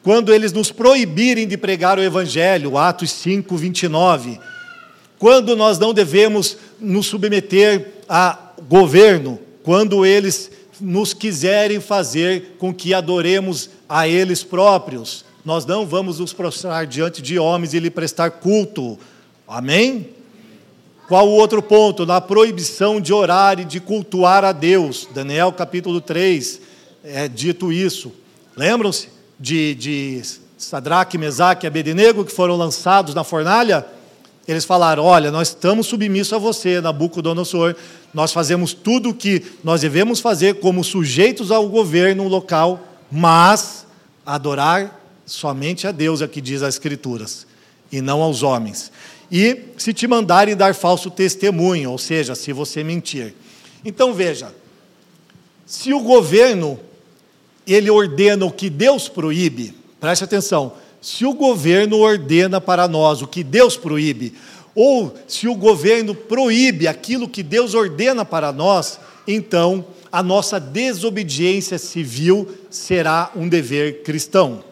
[0.02, 4.40] quando eles nos proibirem de pregar o Evangelho, Atos 5, 29,
[5.18, 8.38] quando nós não devemos nos submeter a
[8.68, 16.18] governo, quando eles nos quiserem fazer com que adoremos a eles próprios, nós não vamos
[16.18, 18.98] nos prostrar diante de homens e lhe prestar culto.
[19.46, 20.08] Amém?
[21.06, 22.06] Qual o outro ponto?
[22.06, 25.08] Na proibição de orar e de cultuar a Deus.
[25.12, 26.60] Daniel capítulo 3
[27.04, 28.12] é dito isso.
[28.56, 29.19] Lembram-se?
[29.40, 30.22] De, de
[30.58, 33.86] Sadraque, Mesaque e Abednego, que foram lançados na fornalha,
[34.46, 37.74] eles falaram: Olha, nós estamos submissos a você, Nabucodonosor,
[38.12, 42.80] nós fazemos tudo o que nós devemos fazer como sujeitos ao governo local,
[43.10, 43.86] mas
[44.26, 47.46] adorar somente a Deus, é o que diz as Escrituras,
[47.90, 48.92] e não aos homens.
[49.32, 53.34] E se te mandarem dar falso testemunho, ou seja, se você mentir.
[53.84, 54.52] Então veja,
[55.64, 56.80] se o governo
[57.66, 63.26] ele ordena o que Deus proíbe, preste atenção, se o governo ordena para nós o
[63.26, 64.34] que Deus proíbe,
[64.74, 71.78] ou se o governo proíbe aquilo que Deus ordena para nós, então a nossa desobediência
[71.78, 74.62] civil será um dever cristão.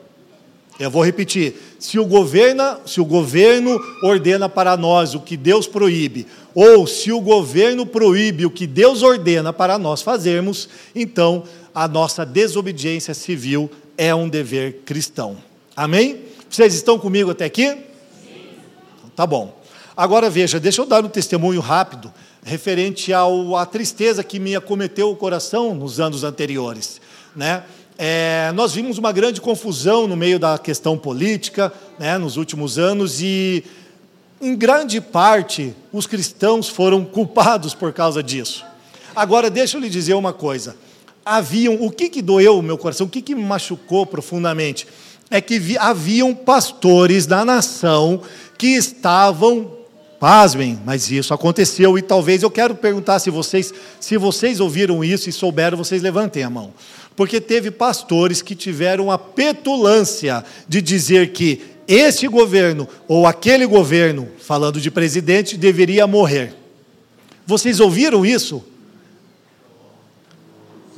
[0.78, 5.66] Eu vou repetir: se o governo, se o governo ordena para nós o que Deus
[5.66, 11.44] proíbe, ou se o governo proíbe o que Deus ordena para nós fazermos, então
[11.74, 15.36] a nossa desobediência civil é um dever cristão.
[15.76, 16.20] Amém?
[16.48, 17.68] Vocês estão comigo até aqui?
[17.68, 18.48] Sim.
[19.14, 19.56] Tá bom.
[19.96, 22.12] Agora veja, deixa eu dar um testemunho rápido
[22.44, 27.00] referente ao, à tristeza que me acometeu o coração nos anos anteriores.
[27.36, 27.62] Né?
[27.98, 33.20] É, nós vimos uma grande confusão no meio da questão política né, nos últimos anos
[33.20, 33.64] e,
[34.40, 38.64] em grande parte, os cristãos foram culpados por causa disso.
[39.16, 40.76] Agora, deixa eu lhe dizer uma coisa.
[41.28, 44.86] Haviam, o que, que doeu o meu coração, o que, que me machucou profundamente,
[45.30, 48.22] é que vi, haviam pastores da nação
[48.56, 49.78] que estavam
[50.18, 55.28] Pasmem, mas isso aconteceu e talvez eu quero perguntar se vocês, se vocês ouviram isso
[55.28, 56.74] e souberam, vocês levantem a mão.
[57.14, 64.28] Porque teve pastores que tiveram a petulância de dizer que este governo ou aquele governo,
[64.40, 66.52] falando de presidente, deveria morrer.
[67.46, 68.64] Vocês ouviram isso?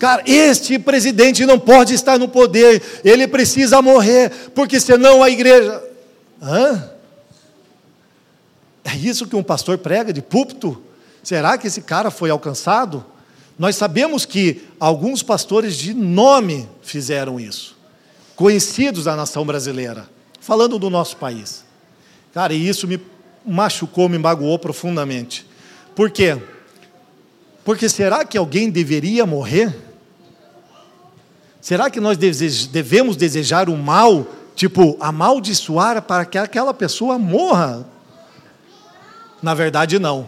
[0.01, 5.85] Cara, este presidente não pode estar no poder, ele precisa morrer, porque senão a igreja.
[6.41, 6.91] Hã?
[8.83, 10.83] É isso que um pastor prega de púlpito?
[11.23, 13.05] Será que esse cara foi alcançado?
[13.59, 17.77] Nós sabemos que alguns pastores de nome fizeram isso,
[18.35, 20.09] conhecidos da nação brasileira,
[20.41, 21.63] falando do nosso país.
[22.33, 22.99] Cara, e isso me
[23.45, 25.47] machucou, me magoou profundamente.
[25.95, 26.39] Por quê?
[27.63, 29.90] Porque será que alguém deveria morrer?
[31.61, 37.87] Será que nós devemos desejar o mal, tipo, amaldiçoar para que aquela pessoa morra?
[39.43, 40.27] Na verdade, não.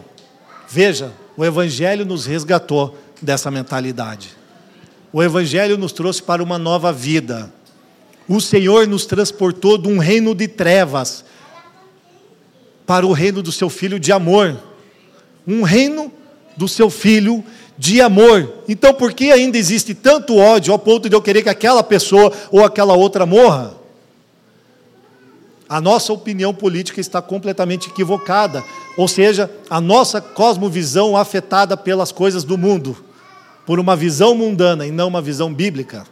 [0.69, 4.37] Veja, o Evangelho nos resgatou dessa mentalidade.
[5.11, 7.51] O Evangelho nos trouxe para uma nova vida.
[8.27, 11.25] O Senhor nos transportou de um reino de trevas
[12.85, 14.59] para o reino do seu filho de amor.
[15.47, 16.11] Um reino
[16.55, 17.43] do seu filho
[17.83, 18.49] de amor.
[18.65, 22.31] Então, por que ainda existe tanto ódio ao ponto de eu querer que aquela pessoa
[22.49, 23.73] ou aquela outra morra?
[25.67, 28.63] A nossa opinião política está completamente equivocada,
[28.95, 32.95] ou seja, a nossa cosmovisão afetada pelas coisas do mundo,
[33.65, 36.05] por uma visão mundana e não uma visão bíblica.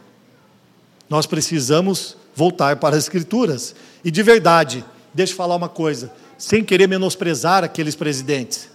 [1.08, 3.74] Nós precisamos voltar para as Escrituras.
[4.04, 8.68] E de verdade, deixa eu falar uma coisa, sem querer menosprezar aqueles presidentes,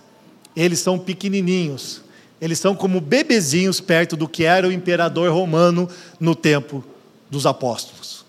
[0.56, 2.07] eles são pequenininhos,
[2.40, 6.84] eles são como bebezinhos perto do que era o imperador romano no tempo
[7.30, 8.26] dos apóstolos.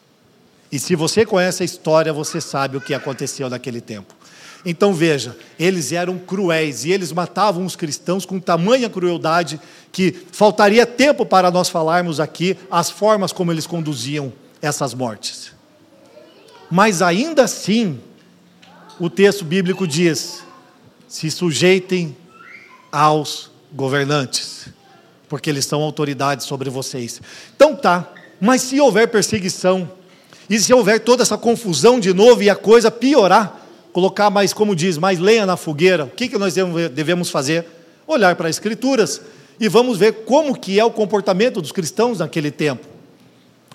[0.70, 4.14] E se você conhece a história, você sabe o que aconteceu naquele tempo.
[4.64, 9.60] Então veja, eles eram cruéis e eles matavam os cristãos com tamanha crueldade
[9.92, 15.52] que faltaria tempo para nós falarmos aqui as formas como eles conduziam essas mortes.
[16.70, 18.00] Mas ainda assim,
[18.98, 20.42] o texto bíblico diz:
[21.06, 22.16] se sujeitem
[22.90, 24.68] aos governantes,
[25.28, 27.20] porque eles são autoridades sobre vocês.
[27.54, 29.90] Então tá, mas se houver perseguição,
[30.48, 33.60] e se houver toda essa confusão de novo e a coisa piorar,
[33.92, 37.66] colocar mais, como diz, mais lenha na fogueira, o que, que nós devemos fazer?
[38.06, 39.20] Olhar para as Escrituras
[39.60, 42.86] e vamos ver como que é o comportamento dos cristãos naquele tempo.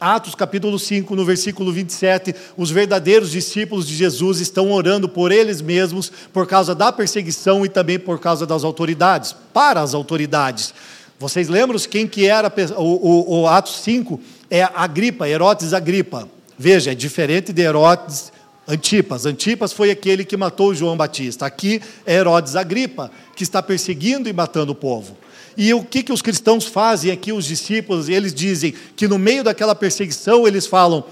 [0.04, 5.62] Atos capítulo 5, no versículo 27, os verdadeiros discípulos de Jesus estão orando por eles
[5.62, 10.74] mesmos, por causa da perseguição e também por causa das autoridades, para as autoridades.
[11.18, 14.20] Vocês lembram quem que era o, o, o Atos 5?
[14.50, 16.28] É Agripa, Herodes Agripa.
[16.60, 18.34] Veja, é diferente de Herodes
[18.68, 19.26] Antipas.
[19.26, 21.46] Antipas foi aquele que matou João Batista.
[21.46, 25.18] Aqui é Herodes Agripa, que está perseguindo e matando o povo.
[25.56, 28.10] E o que, que os cristãos fazem aqui, os discípulos?
[28.10, 31.06] Eles dizem que no meio daquela perseguição, eles falam: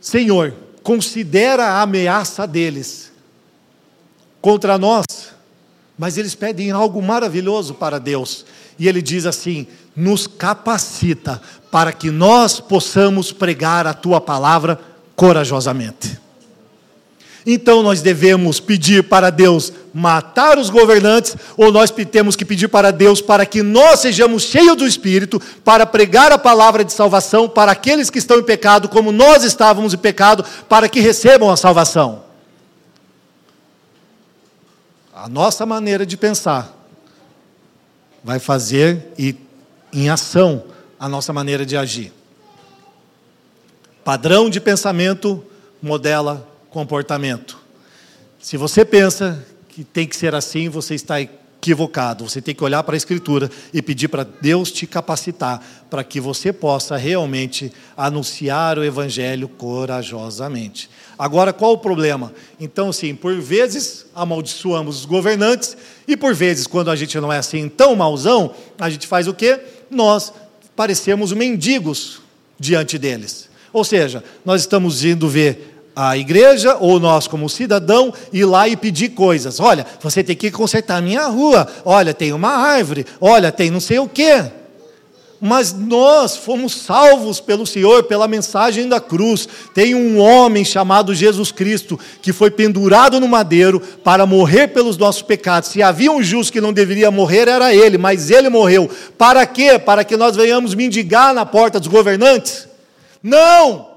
[0.00, 3.12] Senhor, considera a ameaça deles
[4.40, 5.04] contra nós.
[5.98, 8.44] Mas eles pedem algo maravilhoso para Deus.
[8.78, 11.40] E ele diz assim: nos capacita
[11.70, 14.78] para que nós possamos pregar a tua palavra
[15.14, 16.25] corajosamente.
[17.48, 22.90] Então nós devemos pedir para Deus matar os governantes, ou nós temos que pedir para
[22.90, 27.70] Deus para que nós sejamos cheios do Espírito, para pregar a palavra de salvação para
[27.70, 32.24] aqueles que estão em pecado, como nós estávamos em pecado, para que recebam a salvação.
[35.14, 36.76] A nossa maneira de pensar
[38.24, 39.36] vai fazer e
[39.92, 40.64] em ação
[40.98, 42.12] a nossa maneira de agir.
[44.04, 45.44] Padrão de pensamento
[45.80, 47.58] modela comportamento.
[48.38, 52.28] Se você pensa que tem que ser assim, você está equivocado.
[52.28, 56.20] Você tem que olhar para a Escritura e pedir para Deus te capacitar para que
[56.20, 60.90] você possa realmente anunciar o Evangelho corajosamente.
[61.18, 62.30] Agora, qual o problema?
[62.60, 65.74] Então, sim, por vezes amaldiçoamos os governantes
[66.06, 69.32] e por vezes, quando a gente não é assim tão mauzão, a gente faz o
[69.32, 69.58] quê?
[69.90, 70.30] Nós
[70.76, 72.20] parecemos mendigos
[72.60, 73.48] diante deles.
[73.72, 78.76] Ou seja, nós estamos indo ver a igreja ou nós como cidadão ir lá e
[78.76, 79.58] pedir coisas.
[79.58, 81.66] Olha, você tem que consertar a minha rua.
[81.86, 83.06] Olha, tem uma árvore.
[83.18, 84.44] Olha, tem não sei o quê.
[85.40, 89.48] Mas nós fomos salvos pelo Senhor, pela mensagem da cruz.
[89.72, 95.22] Tem um homem chamado Jesus Cristo que foi pendurado no madeiro para morrer pelos nossos
[95.22, 95.70] pecados.
[95.70, 98.90] Se havia um justo que não deveria morrer, era ele, mas ele morreu.
[99.16, 99.78] Para quê?
[99.78, 102.68] Para que nós venhamos mendigar na porta dos governantes?
[103.22, 103.95] Não!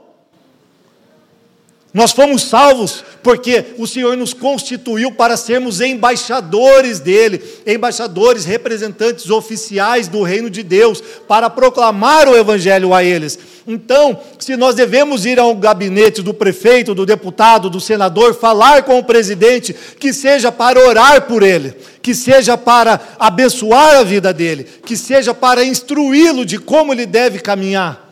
[1.91, 10.07] Nós fomos salvos porque o Senhor nos constituiu para sermos embaixadores dele, embaixadores, representantes oficiais
[10.07, 13.39] do reino de Deus, para proclamar o evangelho a eles.
[13.67, 18.99] Então, se nós devemos ir ao gabinete do prefeito, do deputado, do senador, falar com
[18.99, 24.63] o presidente, que seja para orar por ele, que seja para abençoar a vida dele,
[24.85, 28.08] que seja para instruí-lo de como ele deve caminhar.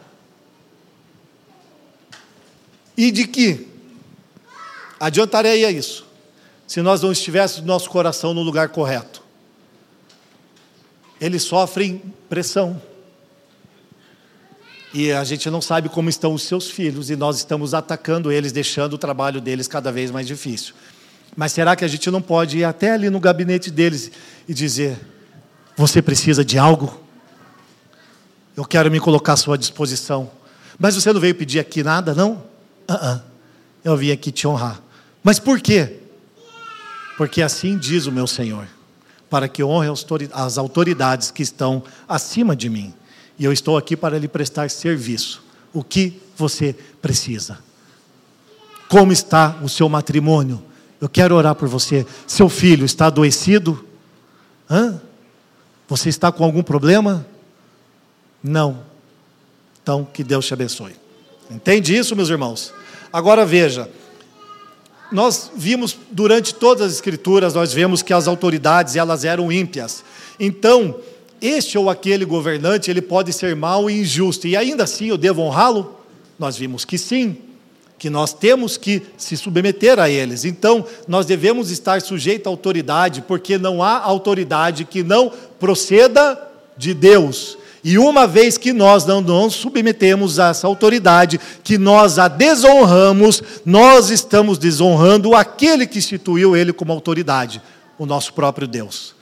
[2.97, 3.67] E de que
[4.99, 6.07] adiantaria isso
[6.67, 9.23] se nós não estivéssemos nosso coração no lugar correto.
[11.19, 12.79] Eles sofrem pressão.
[14.93, 18.51] E a gente não sabe como estão os seus filhos, e nós estamos atacando eles,
[18.51, 20.73] deixando o trabalho deles cada vez mais difícil.
[21.35, 24.11] Mas será que a gente não pode ir até ali no gabinete deles
[24.47, 24.97] e dizer:
[25.75, 27.01] Você precisa de algo?
[28.55, 30.31] Eu quero me colocar à sua disposição.
[30.79, 32.43] Mas você não veio pedir aqui nada, não?
[32.89, 33.21] Uh -uh.
[33.83, 34.81] Eu vim aqui te honrar.
[35.23, 35.99] Mas por quê?
[37.17, 38.67] Porque assim diz o meu Senhor,
[39.29, 39.89] para que honre
[40.33, 42.93] as autoridades que estão acima de mim.
[43.39, 45.43] E eu estou aqui para lhe prestar serviço.
[45.73, 47.59] O que você precisa?
[48.87, 50.63] Como está o seu matrimônio?
[50.99, 52.05] Eu quero orar por você.
[52.25, 53.85] Seu filho está adoecido?
[54.69, 54.99] Hã?
[55.87, 57.25] Você está com algum problema?
[58.43, 58.83] Não.
[59.81, 60.95] Então, que Deus te abençoe.
[61.49, 62.73] Entende isso, meus irmãos?
[63.11, 63.89] Agora veja,
[65.11, 70.03] nós vimos durante todas as escrituras, nós vemos que as autoridades, elas eram ímpias.
[70.39, 70.99] Então,
[71.41, 75.41] este ou aquele governante, ele pode ser mau e injusto, e ainda assim eu devo
[75.41, 75.97] honrá-lo?
[76.37, 77.37] Nós vimos que sim,
[77.97, 80.45] que nós temos que se submeter a eles.
[80.45, 86.39] Então, nós devemos estar sujeitos à autoridade, porque não há autoridade que não proceda
[86.77, 87.57] de Deus.
[87.89, 93.41] E uma vez que nós não nos submetemos a essa autoridade, que nós a desonramos,
[93.65, 97.61] nós estamos desonrando aquele que instituiu ele como autoridade,
[97.97, 99.15] o nosso próprio Deus.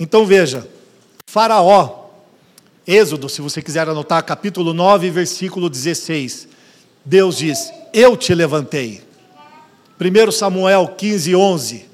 [0.00, 0.68] Então veja,
[1.28, 2.06] Faraó,
[2.84, 6.48] Êxodo, se você quiser anotar, capítulo 9, versículo 16.
[7.04, 9.00] Deus diz: Eu te levantei.
[10.00, 11.86] 1 Samuel 15, 11,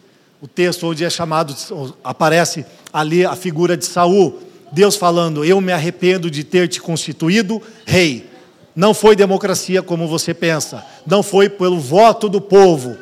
[0.43, 1.55] o texto onde é chamado,
[2.03, 4.40] aparece ali a figura de Saul,
[4.72, 8.28] Deus falando: Eu me arrependo de ter te constituído rei.
[8.74, 12.97] Não foi democracia como você pensa, não foi pelo voto do povo,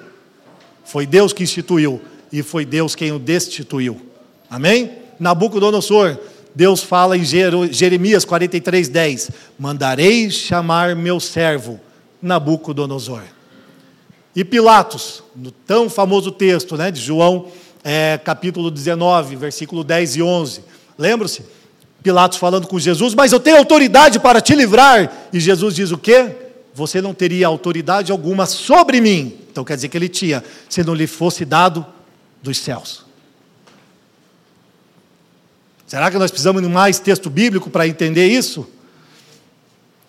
[0.84, 4.04] foi Deus que instituiu e foi Deus quem o destituiu.
[4.50, 4.90] Amém?
[5.18, 6.18] Nabucodonosor,
[6.54, 11.80] Deus fala em Jeremias 43, 10: Mandarei chamar meu servo
[12.20, 13.22] Nabucodonosor.
[14.34, 17.48] E Pilatos, no tão famoso texto né, de João
[17.82, 20.64] é, capítulo 19, versículo 10 e 11.
[20.96, 21.44] Lembra-se?
[22.02, 25.28] Pilatos falando com Jesus, mas eu tenho autoridade para te livrar.
[25.32, 26.34] E Jesus diz o quê?
[26.72, 29.36] Você não teria autoridade alguma sobre mim.
[29.50, 31.84] Então quer dizer que ele tinha, se não lhe fosse dado
[32.42, 33.04] dos céus.
[35.86, 38.66] Será que nós precisamos de mais texto bíblico para entender isso?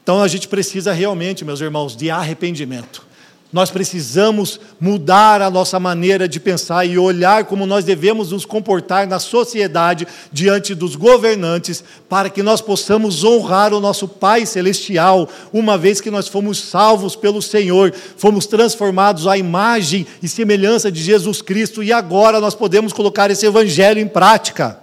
[0.03, 3.10] Então a gente precisa realmente, meus irmãos, de arrependimento.
[3.51, 9.05] Nós precisamos mudar a nossa maneira de pensar e olhar como nós devemos nos comportar
[9.05, 15.77] na sociedade diante dos governantes, para que nós possamos honrar o nosso Pai Celestial, uma
[15.77, 21.41] vez que nós fomos salvos pelo Senhor, fomos transformados à imagem e semelhança de Jesus
[21.41, 24.79] Cristo, e agora nós podemos colocar esse Evangelho em prática,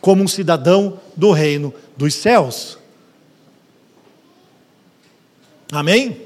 [0.00, 2.76] como um cidadão do reino dos céus.
[5.70, 6.25] Amém?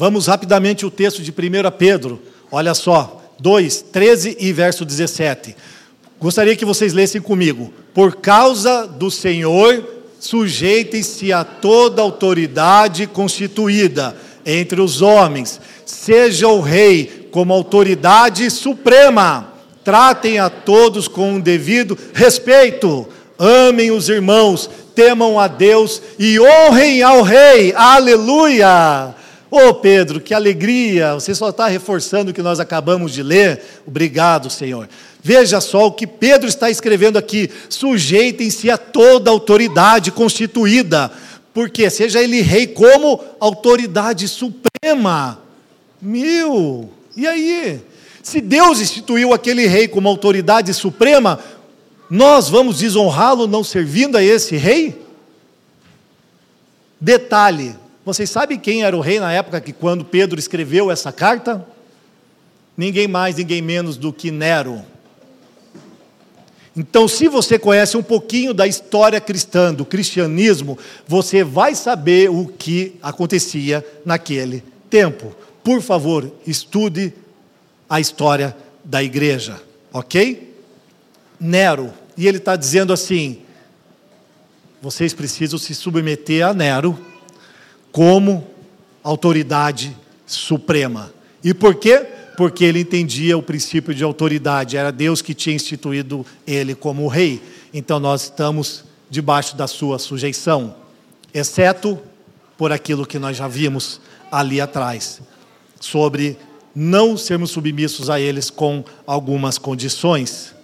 [0.00, 1.34] Vamos rapidamente o texto de 1
[1.76, 5.54] Pedro, olha só, 2, 13 e verso 17.
[6.18, 7.70] Gostaria que vocês lessem comigo.
[7.92, 9.86] Por causa do Senhor,
[10.18, 19.52] sujeitem-se a toda autoridade constituída entre os homens, seja o rei como autoridade suprema.
[19.84, 23.06] Tratem a todos com um devido respeito.
[23.38, 27.74] Amem os irmãos, temam a Deus e honrem ao rei.
[27.76, 29.19] Aleluia!
[29.50, 31.14] Ô oh, Pedro, que alegria!
[31.14, 33.60] Você só está reforçando o que nós acabamos de ler.
[33.84, 34.88] Obrigado, Senhor.
[35.20, 41.10] Veja só o que Pedro está escrevendo aqui: sujeitem-se a toda autoridade constituída,
[41.52, 45.40] porque seja ele rei como autoridade suprema.
[46.00, 47.82] Meu, e aí?
[48.22, 51.40] Se Deus instituiu aquele rei como autoridade suprema,
[52.08, 54.96] nós vamos desonrá-lo não servindo a esse rei?
[57.00, 57.74] Detalhe:
[58.04, 61.66] vocês sabem quem era o rei na época que quando Pedro escreveu essa carta?
[62.76, 64.82] Ninguém mais, ninguém menos do que Nero.
[66.74, 72.46] Então, se você conhece um pouquinho da história cristã, do cristianismo, você vai saber o
[72.46, 75.34] que acontecia naquele tempo.
[75.62, 77.12] Por favor, estude
[77.88, 79.60] a história da igreja,
[79.92, 80.54] ok?
[81.38, 83.42] Nero, e ele está dizendo assim:
[84.80, 86.98] vocês precisam se submeter a Nero
[87.92, 88.46] como
[89.02, 91.12] autoridade suprema.
[91.42, 92.06] E por quê?
[92.36, 97.42] Porque ele entendia o princípio de autoridade, era Deus que tinha instituído ele como rei.
[97.72, 100.74] Então nós estamos debaixo da sua sujeição,
[101.34, 101.98] exceto
[102.56, 105.20] por aquilo que nós já vimos ali atrás,
[105.80, 106.38] sobre
[106.74, 110.54] não sermos submissos a eles com algumas condições.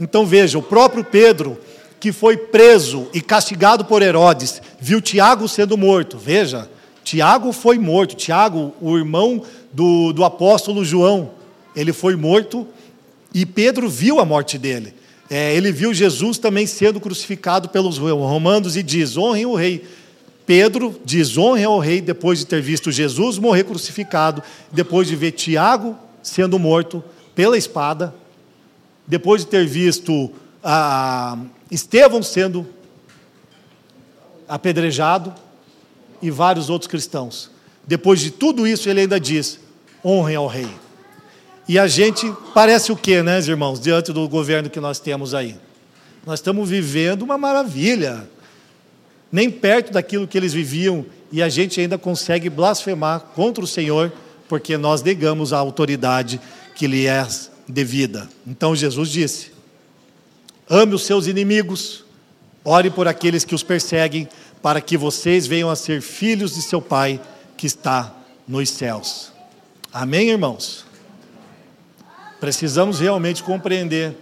[0.00, 1.56] Então veja, o próprio Pedro
[2.00, 6.18] que foi preso e castigado por Herodes, viu Tiago sendo morto.
[6.18, 6.68] Veja,
[7.02, 8.14] Tiago foi morto.
[8.14, 9.42] Tiago, o irmão
[9.72, 11.30] do, do apóstolo João,
[11.74, 12.66] ele foi morto
[13.32, 14.94] e Pedro viu a morte dele.
[15.28, 19.84] É, ele viu Jesus também sendo crucificado pelos romanos e diz: honrem o rei.
[20.46, 25.32] Pedro diz: honrem ao rei depois de ter visto Jesus morrer crucificado, depois de ver
[25.32, 27.02] Tiago sendo morto
[27.34, 28.14] pela espada,
[29.06, 30.30] depois de ter visto
[30.64, 31.36] a,
[31.70, 32.66] Estevão sendo
[34.48, 35.34] apedrejado
[36.22, 37.50] e vários outros cristãos.
[37.86, 39.60] Depois de tudo isso, ele ainda diz:
[40.04, 40.68] honrem ao rei.
[41.68, 45.56] E a gente parece o quê, né, irmãos, diante do governo que nós temos aí?
[46.26, 48.28] Nós estamos vivendo uma maravilha,
[49.32, 54.12] nem perto daquilo que eles viviam, e a gente ainda consegue blasfemar contra o Senhor,
[54.48, 56.40] porque nós negamos a autoridade
[56.74, 57.26] que lhe é
[57.68, 58.28] devida.
[58.46, 59.53] Então Jesus disse:
[60.68, 62.04] Ame os seus inimigos,
[62.64, 64.28] ore por aqueles que os perseguem,
[64.62, 67.20] para que vocês venham a ser filhos de seu Pai
[67.56, 68.14] que está
[68.48, 69.30] nos céus.
[69.92, 70.86] Amém, irmãos?
[72.40, 74.16] Precisamos realmente compreender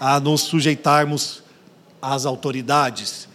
[0.00, 1.42] a nos sujeitarmos
[2.02, 3.28] às autoridades.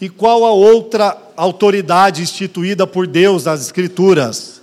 [0.00, 4.60] E qual a outra autoridade instituída por Deus nas Escrituras?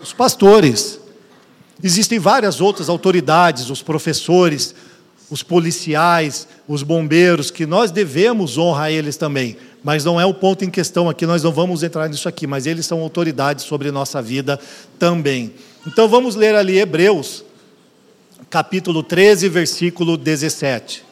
[0.00, 0.98] Os pastores.
[1.82, 4.74] Existem várias outras autoridades, os professores,
[5.30, 9.56] os policiais, os bombeiros, que nós devemos honrar eles também.
[9.82, 12.66] Mas não é o ponto em questão aqui, nós não vamos entrar nisso aqui, mas
[12.66, 14.58] eles são autoridades sobre nossa vida
[14.98, 15.52] também.
[15.86, 17.44] Então vamos ler ali Hebreus,
[18.50, 21.04] capítulo 13, versículo 17.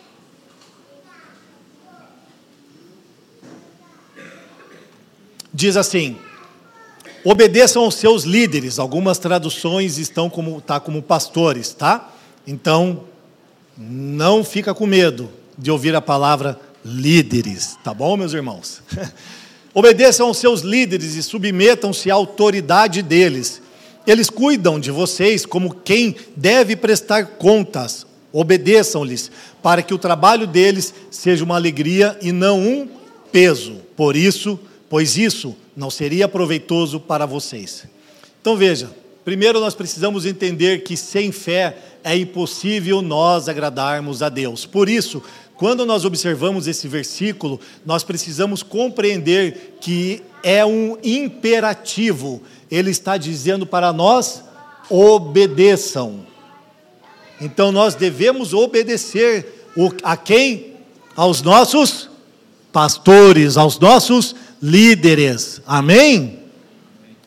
[5.52, 6.16] Diz assim:
[7.24, 8.78] Obedeçam aos seus líderes.
[8.78, 12.12] Algumas traduções estão como tá como pastores, tá?
[12.44, 13.04] Então,
[13.76, 18.82] não fica com medo de ouvir a palavra líderes, tá bom, meus irmãos?
[19.74, 23.60] Obedeçam aos seus líderes e submetam-se à autoridade deles.
[24.06, 28.06] Eles cuidam de vocês como quem deve prestar contas.
[28.32, 29.30] Obedeçam-lhes,
[29.62, 32.88] para que o trabalho deles seja uma alegria e não um
[33.32, 33.76] peso.
[33.96, 34.58] Por isso,
[34.88, 37.84] pois isso não seria proveitoso para vocês.
[38.40, 38.90] Então veja,
[39.24, 44.66] primeiro nós precisamos entender que sem fé é impossível nós agradarmos a Deus.
[44.66, 45.22] Por isso,
[45.56, 52.42] quando nós observamos esse versículo, nós precisamos compreender que é um imperativo.
[52.70, 54.44] Ele está dizendo para nós:
[54.90, 56.26] obedeçam.
[57.40, 59.70] Então nós devemos obedecer
[60.02, 60.74] a quem?
[61.16, 62.10] Aos nossos
[62.72, 65.60] pastores, aos nossos líderes.
[65.66, 66.43] Amém?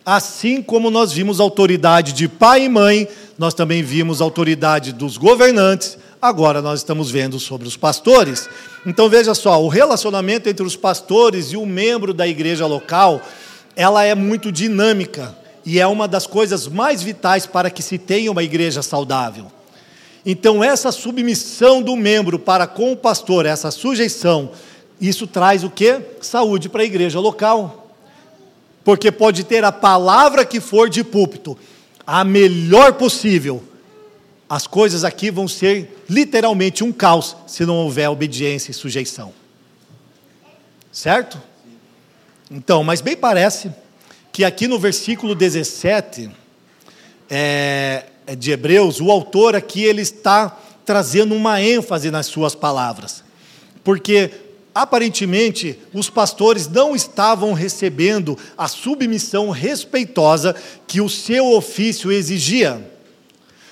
[0.09, 5.97] Assim como nós vimos autoridade de pai e mãe, nós também vimos autoridade dos governantes,
[6.21, 8.47] agora nós estamos vendo sobre os pastores.
[8.85, 13.21] Então veja só, o relacionamento entre os pastores e o membro da igreja local,
[13.75, 15.35] ela é muito dinâmica
[15.65, 19.47] e é uma das coisas mais vitais para que se tenha uma igreja saudável.
[20.25, 24.51] Então essa submissão do membro para com o pastor, essa sujeição,
[25.01, 25.99] isso traz o que?
[26.21, 27.86] Saúde para a igreja local
[28.87, 31.57] porque pode ter a palavra que for de púlpito,
[32.05, 33.61] a melhor possível.
[34.47, 39.33] As coisas aqui vão ser literalmente um caos se não houver obediência e sujeição.
[40.89, 41.37] Certo?
[42.49, 43.71] Então, mas bem parece
[44.31, 46.31] que aqui no versículo 17
[47.29, 53.21] é, é, de Hebreus, o autor aqui ele está trazendo uma ênfase nas suas palavras.
[53.83, 54.31] Porque
[54.81, 60.55] aparentemente os pastores não estavam recebendo a submissão respeitosa
[60.85, 62.79] que o seu ofício exigia.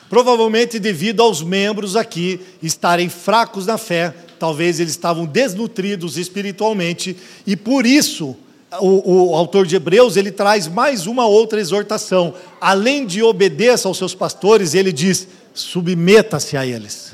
[0.09, 7.55] Provavelmente devido aos membros aqui estarem fracos na fé, talvez eles estavam desnutridos espiritualmente, e
[7.55, 8.35] por isso
[8.79, 12.33] o, o, autor de Hebreus ele traz mais uma outra exortação.
[12.59, 17.13] Além de obedeça aos seus pastores, ele diz: submeta-se a eles,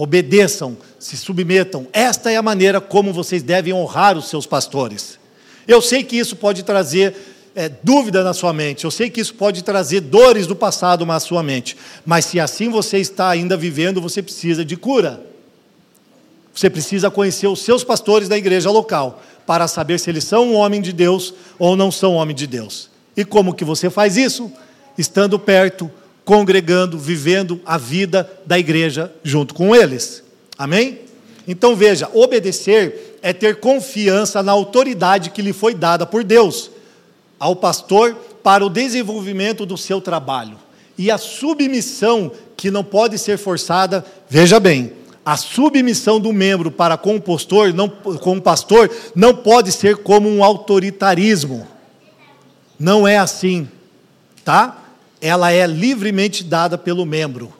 [0.00, 1.86] obedeçam, se submetam.
[1.92, 5.18] Esta é a maneira como vocês devem honrar os seus pastores.
[5.68, 7.14] Eu sei que isso pode trazer
[7.54, 11.20] é, dúvida na sua mente, eu sei que isso pode trazer dores do passado na
[11.20, 11.76] sua mente,
[12.06, 15.20] mas se assim você está ainda vivendo, você precisa de cura.
[16.54, 20.54] Você precisa conhecer os seus pastores da igreja local para saber se eles são um
[20.54, 22.88] homem de Deus ou não são um homem de Deus.
[23.14, 24.50] E como que você faz isso?
[24.96, 25.90] Estando perto,
[26.30, 30.22] congregando, vivendo a vida da igreja junto com eles.
[30.56, 31.00] Amém?
[31.44, 36.70] Então veja, obedecer é ter confiança na autoridade que lhe foi dada por Deus
[37.36, 38.14] ao pastor
[38.44, 40.56] para o desenvolvimento do seu trabalho.
[40.96, 44.92] E a submissão que não pode ser forçada, veja bem,
[45.26, 49.96] a submissão do membro para com o pastor não, com o pastor não pode ser
[49.96, 51.66] como um autoritarismo.
[52.78, 53.68] Não é assim,
[54.44, 54.79] tá?
[55.20, 57.52] Ela é livremente dada pelo membro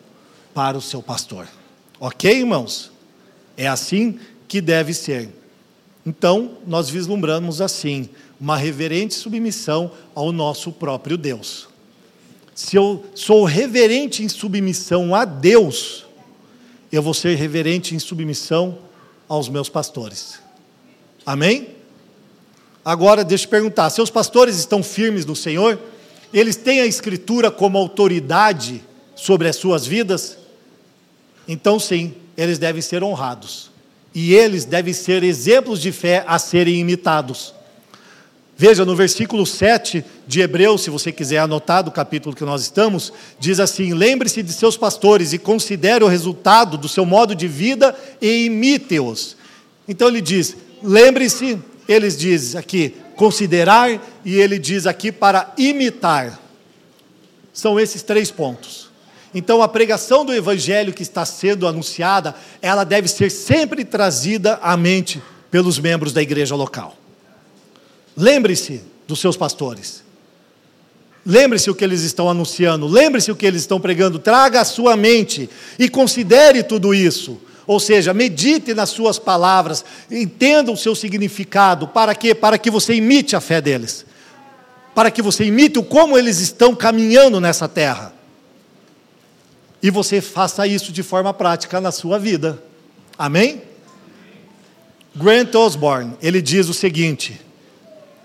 [0.55, 1.47] para o seu pastor.
[1.99, 2.91] Ok, irmãos?
[3.57, 5.29] É assim que deve ser.
[6.05, 8.09] Então, nós vislumbramos assim
[8.41, 11.69] uma reverente submissão ao nosso próprio Deus.
[12.55, 16.07] Se eu sou reverente em submissão a Deus,
[16.91, 18.79] eu vou ser reverente em submissão
[19.29, 20.41] aos meus pastores.
[21.25, 21.69] Amém?
[22.85, 25.79] Agora, deixa eu perguntar: seus pastores estão firmes no Senhor?
[26.33, 28.83] Eles têm a Escritura como autoridade
[29.15, 30.39] sobre as suas vidas?
[31.47, 33.71] Então, sim, eles devem ser honrados.
[34.15, 37.55] E eles devem ser exemplos de fé a serem imitados.
[38.57, 43.13] Veja, no versículo 7 de Hebreus, se você quiser anotar do capítulo que nós estamos,
[43.39, 47.97] diz assim: Lembre-se de seus pastores e considere o resultado do seu modo de vida
[48.21, 49.37] e imite-os.
[49.89, 51.59] Então ele diz: lembre-se,
[51.89, 56.41] eles diz aqui, considerar, e ele diz aqui para imitar.
[57.53, 58.89] São esses três pontos.
[59.35, 64.75] Então, a pregação do evangelho que está sendo anunciada, ela deve ser sempre trazida à
[64.75, 66.97] mente pelos membros da igreja local.
[68.17, 70.03] Lembre-se dos seus pastores.
[71.25, 74.97] Lembre-se o que eles estão anunciando, lembre-se o que eles estão pregando, traga a sua
[74.97, 77.39] mente e considere tudo isso.
[77.71, 82.35] Ou seja, medite nas suas palavras, entenda o seu significado, para quê?
[82.35, 84.05] Para que você imite a fé deles.
[84.93, 88.13] Para que você imite o como eles estão caminhando nessa terra
[89.81, 92.61] e você faça isso de forma prática na sua vida.
[93.17, 93.63] Amém?
[95.15, 97.41] Grant Osborne, ele diz o seguinte: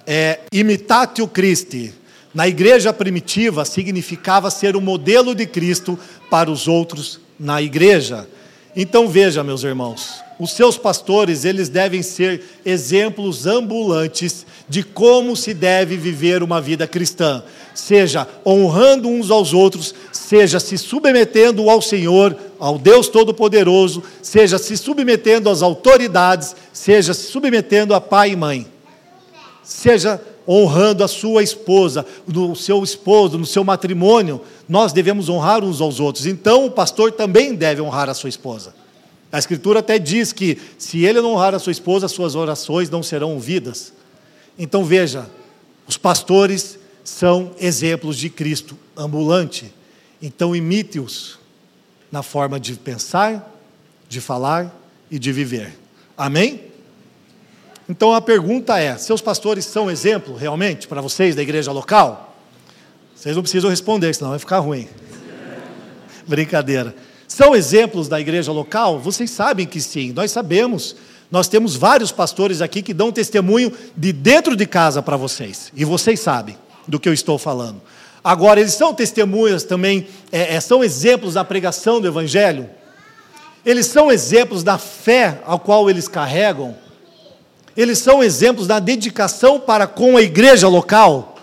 [0.07, 1.93] é, imitatio Christi.
[2.33, 5.99] Na igreja primitiva significava ser o modelo de Cristo
[6.31, 8.27] para os outros na igreja.
[8.75, 15.53] Então veja, meus irmãos, os seus pastores, eles devem ser exemplos ambulantes de como se
[15.53, 17.41] deve viver uma vida cristã,
[17.73, 24.75] seja honrando uns aos outros, seja se submetendo ao Senhor, ao Deus Todo-Poderoso, seja se
[24.75, 28.67] submetendo às autoridades, seja se submetendo a pai e mãe,
[29.65, 34.39] seja honrando a sua esposa, no seu esposo, no seu matrimônio,
[34.69, 36.25] nós devemos honrar uns aos outros.
[36.25, 38.73] Então, o pastor também deve honrar a sua esposa.
[39.31, 43.03] A Escritura até diz que se ele não honrar a sua esposa, suas orações não
[43.03, 43.91] serão ouvidas.
[44.57, 45.29] Então veja,
[45.85, 49.73] os pastores são exemplos de Cristo ambulante.
[50.21, 51.37] Então imite-os
[52.09, 53.53] na forma de pensar,
[54.07, 54.73] de falar
[55.11, 55.77] e de viver.
[56.17, 56.61] Amém?
[57.87, 62.35] Então a pergunta é: seus pastores são exemplo realmente para vocês da igreja local?
[63.15, 64.87] Vocês não precisam responder, senão vai ficar ruim.
[66.27, 66.95] Brincadeira.
[67.27, 68.99] São exemplos da igreja local?
[68.99, 70.95] Vocês sabem que sim, nós sabemos.
[71.31, 75.83] Nós temos vários pastores aqui que dão testemunho de dentro de casa para vocês, e
[75.83, 76.55] vocês sabem
[76.87, 77.81] do que eu estou falando.
[78.23, 82.69] Agora, eles são testemunhas também, é, é, são exemplos da pregação do Evangelho?
[83.65, 86.75] Eles são exemplos da fé a qual eles carregam?
[87.75, 91.37] Eles são exemplos da dedicação para com a igreja local?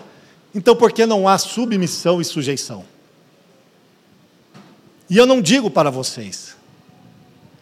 [0.55, 2.85] Então, por que não há submissão e sujeição?
[5.09, 6.55] E eu não digo para vocês,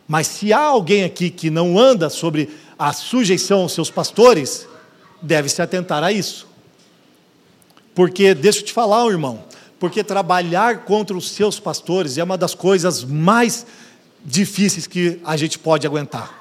[0.07, 4.67] mas se há alguém aqui que não anda sobre a sujeição aos seus pastores,
[5.21, 6.47] deve se atentar a isso.
[7.93, 9.43] Porque, deixa eu te falar, irmão,
[9.79, 13.65] porque trabalhar contra os seus pastores é uma das coisas mais
[14.23, 16.40] difíceis que a gente pode aguentar.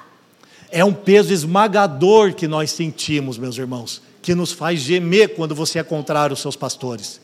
[0.71, 5.79] É um peso esmagador que nós sentimos, meus irmãos, que nos faz gemer quando você
[5.79, 7.19] é contrário aos seus pastores.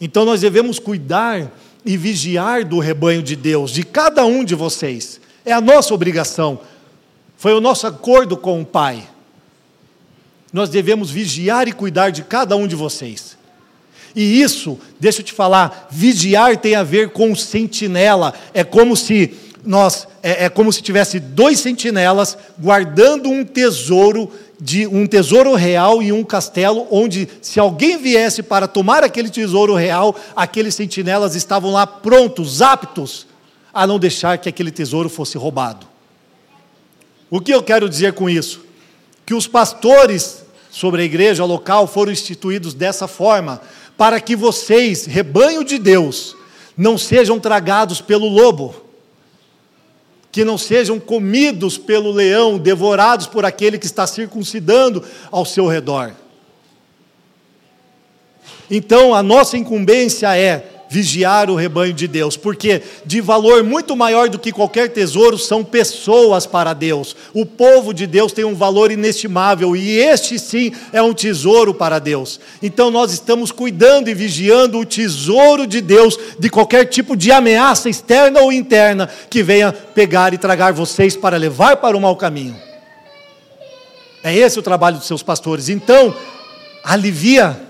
[0.00, 1.50] Então nós devemos cuidar
[1.84, 5.20] e vigiar do rebanho de Deus, de cada um de vocês.
[5.44, 6.60] É a nossa obrigação.
[7.36, 9.08] Foi o nosso acordo com o Pai.
[10.52, 13.36] Nós devemos vigiar e cuidar de cada um de vocês.
[14.14, 18.32] E isso, deixa eu te falar, vigiar tem a ver com sentinela.
[18.54, 19.34] É como se
[19.66, 26.02] nós, é, é como se tivesse dois sentinelas guardando um tesouro de um tesouro real
[26.02, 31.72] em um castelo, onde se alguém viesse para tomar aquele tesouro real, aqueles sentinelas estavam
[31.72, 33.26] lá prontos, aptos
[33.74, 35.86] a não deixar que aquele tesouro fosse roubado.
[37.28, 38.64] O que eu quero dizer com isso?
[39.26, 43.60] Que os pastores sobre a igreja local foram instituídos dessa forma,
[43.96, 46.34] para que vocês, rebanho de Deus,
[46.76, 48.85] não sejam tragados pelo lobo
[50.36, 56.12] que não sejam comidos pelo leão, devorados por aquele que está circuncidando ao seu redor.
[58.70, 64.30] Então, a nossa incumbência é vigiar o rebanho de Deus, porque de valor muito maior
[64.30, 67.14] do que qualquer tesouro são pessoas para Deus.
[67.34, 71.98] O povo de Deus tem um valor inestimável e este sim é um tesouro para
[71.98, 72.40] Deus.
[72.62, 77.90] Então nós estamos cuidando e vigiando o tesouro de Deus de qualquer tipo de ameaça
[77.90, 82.56] externa ou interna que venha pegar e tragar vocês para levar para o mau caminho.
[84.24, 85.68] É esse o trabalho dos seus pastores.
[85.68, 86.14] Então,
[86.82, 87.66] alivia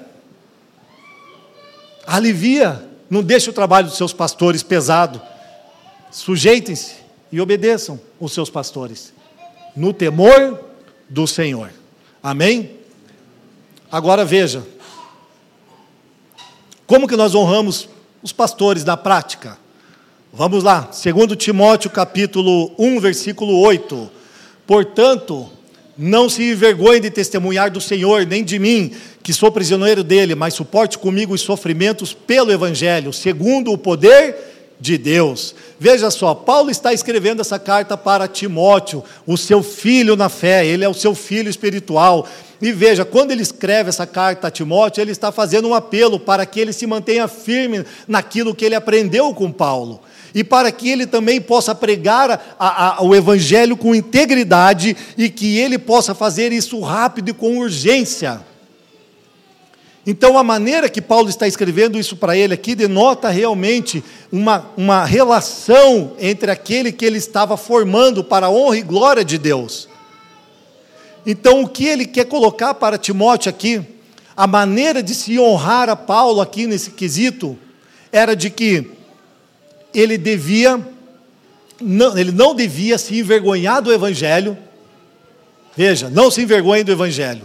[2.07, 5.21] alivia não deixe o trabalho dos seus pastores pesado.
[6.11, 6.97] Sujeitem-se
[7.31, 9.13] e obedeçam os seus pastores,
[9.75, 10.61] no temor
[11.09, 11.71] do Senhor.
[12.23, 12.77] Amém?
[13.91, 14.67] Agora veja,
[16.87, 17.89] como que nós honramos
[18.23, 19.59] os pastores na prática?
[20.33, 24.11] Vamos lá, segundo Timóteo capítulo 1, versículo 8.
[24.67, 25.51] Portanto,
[25.97, 28.93] não se envergonhe de testemunhar do Senhor, nem de mim,
[29.23, 34.37] que sou prisioneiro dele, mas suporte comigo os sofrimentos pelo Evangelho, segundo o poder
[34.79, 35.55] de Deus.
[35.81, 40.85] Veja só, Paulo está escrevendo essa carta para Timóteo, o seu filho na fé, ele
[40.85, 42.29] é o seu filho espiritual.
[42.61, 46.45] E veja, quando ele escreve essa carta a Timóteo, ele está fazendo um apelo para
[46.45, 50.01] que ele se mantenha firme naquilo que ele aprendeu com Paulo
[50.37, 55.59] e para que ele também possa pregar a, a, o Evangelho com integridade e que
[55.59, 58.43] ele possa fazer isso rápido e com urgência.
[60.07, 65.07] Então, a maneira que Paulo está escrevendo isso para ele aqui denota realmente uma, uma
[65.07, 69.89] relação entre aquele que ele estava formando para a honra e glória de Deus.
[71.24, 73.80] Então, o que ele quer colocar para Timóteo aqui,
[74.37, 77.59] a maneira de se honrar a Paulo aqui nesse quesito,
[78.12, 78.96] era de que
[79.97, 80.79] ele devia,
[81.81, 84.57] não, ele não devia se envergonhar do Evangelho.
[85.75, 87.43] Veja, não se envergonhe do Evangelho.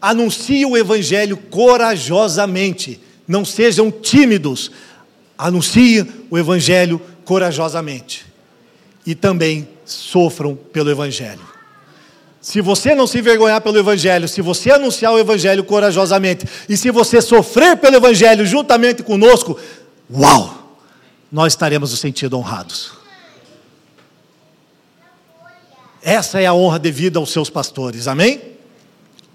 [0.00, 2.98] Anuncie o Evangelho corajosamente.
[3.28, 4.70] Não sejam tímidos.
[5.36, 8.24] Anuncie o Evangelho corajosamente.
[9.04, 11.46] E também sofram pelo Evangelho.
[12.40, 16.90] Se você não se envergonhar pelo Evangelho, se você anunciar o Evangelho corajosamente, e se
[16.90, 19.58] você sofrer pelo Evangelho juntamente conosco,
[20.10, 20.65] uau!
[21.30, 22.92] Nós estaremos no sentido honrados.
[26.02, 28.40] Essa é a honra devida aos seus pastores, amém?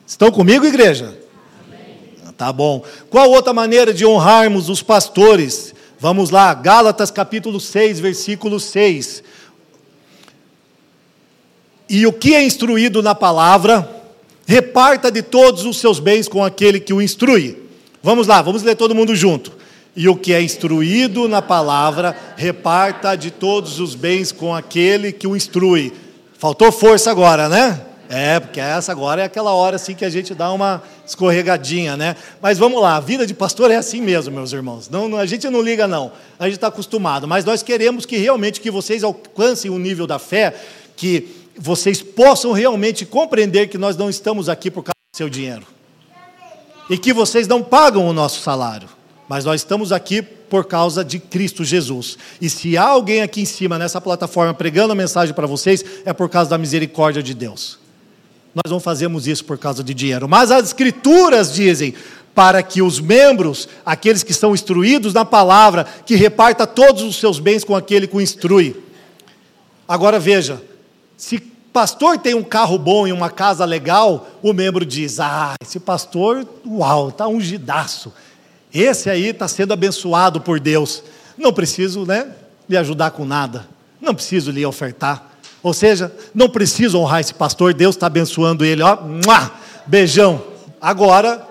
[0.07, 1.17] Estão comigo, igreja?
[1.67, 2.33] Amém.
[2.37, 2.83] Tá bom.
[3.09, 5.73] Qual outra maneira de honrarmos os pastores?
[5.99, 9.23] Vamos lá, Gálatas capítulo 6, versículo 6.
[11.89, 14.03] E o que é instruído na palavra,
[14.47, 17.61] reparta de todos os seus bens com aquele que o instrui.
[18.01, 19.60] Vamos lá, vamos ler todo mundo junto.
[19.95, 25.27] E o que é instruído na palavra, reparta de todos os bens com aquele que
[25.27, 25.93] o instrui.
[26.37, 27.81] Faltou força agora, né?
[28.13, 32.15] É, porque essa agora é aquela hora assim que a gente dá uma escorregadinha, né?
[32.41, 34.89] Mas vamos lá, a vida de pastor é assim mesmo, meus irmãos.
[34.89, 37.25] Não, não a gente não liga não, a gente está acostumado.
[37.25, 40.53] Mas nós queremos que realmente que vocês alcancem o nível da fé,
[40.97, 41.27] que
[41.57, 45.65] vocês possam realmente compreender que nós não estamos aqui por causa do seu dinheiro
[46.89, 48.89] e que vocês não pagam o nosso salário
[49.31, 52.17] mas nós estamos aqui por causa de Cristo Jesus.
[52.41, 56.11] E se há alguém aqui em cima, nessa plataforma, pregando a mensagem para vocês, é
[56.11, 57.79] por causa da misericórdia de Deus.
[58.53, 60.27] Nós não fazemos isso por causa de dinheiro.
[60.27, 61.93] Mas as Escrituras dizem
[62.35, 67.39] para que os membros, aqueles que são instruídos na palavra, que reparta todos os seus
[67.39, 68.75] bens com aquele que o instrui.
[69.87, 70.61] Agora veja,
[71.15, 71.39] se
[71.71, 76.45] pastor tem um carro bom e uma casa legal, o membro diz: Ah, esse pastor,
[76.67, 78.11] uau, está ungidaço.
[78.73, 81.03] Esse aí está sendo abençoado por Deus.
[81.37, 82.31] Não preciso né,
[82.69, 83.67] lhe ajudar com nada.
[83.99, 85.31] Não preciso lhe ofertar.
[85.61, 87.73] Ou seja, não preciso honrar esse pastor.
[87.73, 88.81] Deus está abençoando ele.
[88.81, 88.97] Ó,
[89.85, 90.43] beijão.
[90.81, 91.47] Agora,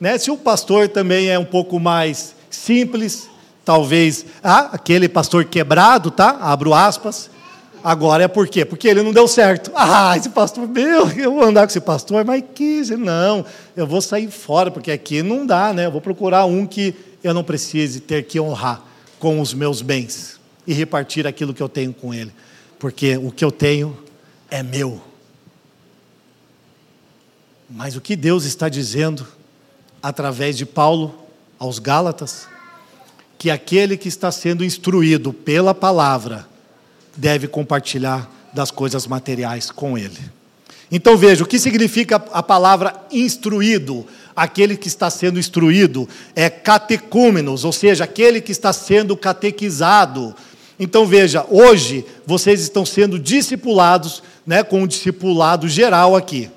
[0.00, 3.28] né, se o pastor também é um pouco mais simples,
[3.64, 6.38] talvez ah, aquele pastor quebrado, tá?
[6.40, 7.28] Abro aspas.
[7.82, 8.64] Agora é por quê?
[8.64, 9.70] Porque ele não deu certo.
[9.82, 13.44] Ah, esse pastor, meu, eu vou andar com esse pastor, mas que, não,
[13.76, 15.86] eu vou sair fora, porque aqui não dá, né?
[15.86, 18.82] Eu vou procurar um que eu não precise ter que honrar
[19.18, 22.32] com os meus bens e repartir aquilo que eu tenho com ele,
[22.78, 23.96] porque o que eu tenho
[24.50, 25.00] é meu.
[27.68, 29.26] Mas o que Deus está dizendo
[30.02, 31.14] através de Paulo
[31.58, 32.48] aos Gálatas,
[33.38, 36.48] que aquele que está sendo instruído pela palavra,
[37.20, 40.18] deve compartilhar das coisas materiais com ele.
[40.90, 44.06] Então veja, o que significa a palavra instruído?
[44.34, 50.34] Aquele que está sendo instruído é catecúmenos, ou seja, aquele que está sendo catequizado.
[50.78, 56.50] Então veja, hoje vocês estão sendo discipulados, né, com um discipulado geral aqui.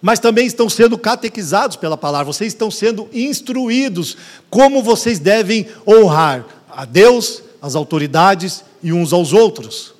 [0.00, 4.16] Mas também estão sendo catequizados pela palavra, vocês estão sendo instruídos
[4.48, 9.92] como vocês devem honrar a Deus, as autoridades e uns aos outros.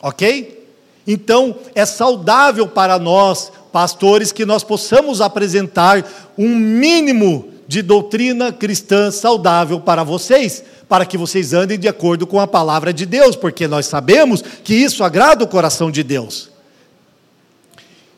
[0.00, 0.66] Ok?
[1.06, 6.04] Então, é saudável para nós, pastores, que nós possamos apresentar
[6.36, 12.40] um mínimo de doutrina cristã saudável para vocês, para que vocês andem de acordo com
[12.40, 16.50] a palavra de Deus, porque nós sabemos que isso agrada o coração de Deus.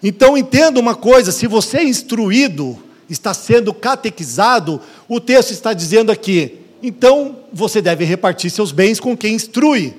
[0.00, 2.78] Então entenda uma coisa: se você é instruído,
[3.08, 9.16] está sendo catequizado, o texto está dizendo aqui, então você deve repartir seus bens com
[9.16, 9.94] quem instrui.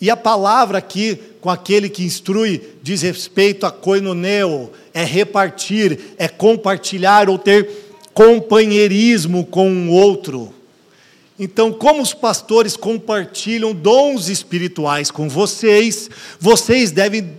[0.00, 6.28] E a palavra aqui, com aquele que instrui, diz respeito a koinoneo, é repartir, é
[6.28, 7.68] compartilhar ou ter
[8.12, 10.52] companheirismo com o outro.
[11.38, 16.08] Então, como os pastores compartilham dons espirituais com vocês,
[16.38, 17.32] vocês devem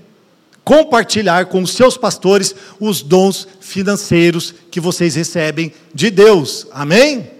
[0.63, 6.67] compartilhar com os seus pastores os dons financeiros que vocês recebem de Deus.
[6.71, 7.34] Amém?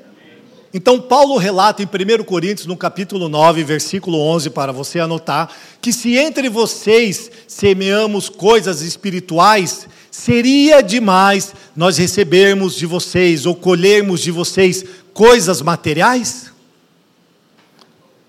[0.78, 5.50] Então, Paulo relata em 1 Coríntios, no capítulo 9, versículo 11, para você anotar,
[5.80, 14.20] que se entre vocês semeamos coisas espirituais, seria demais nós recebermos de vocês ou colhermos
[14.20, 16.52] de vocês coisas materiais?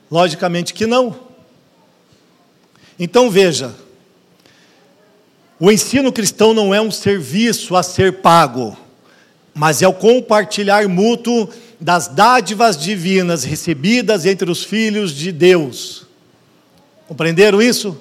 [0.09, 1.19] Logicamente que não.
[2.97, 3.75] Então veja,
[5.59, 8.79] o ensino cristão não é um serviço a ser pago,
[9.53, 11.49] mas é o compartilhar mútuo
[11.81, 16.07] das dádivas divinas recebidas entre os filhos de Deus.
[17.07, 17.97] Compreenderam isso?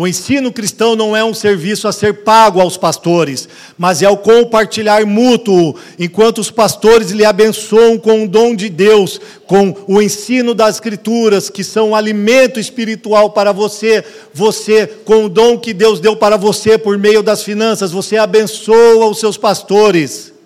[0.00, 4.16] O ensino cristão não é um serviço a ser pago aos pastores, mas é o
[4.16, 10.54] compartilhar mútuo, enquanto os pastores lhe abençoam com o dom de Deus, com o ensino
[10.54, 15.98] das Escrituras, que são um alimento espiritual para você, você, com o dom que Deus
[15.98, 20.37] deu para você por meio das finanças, você abençoa os seus pastores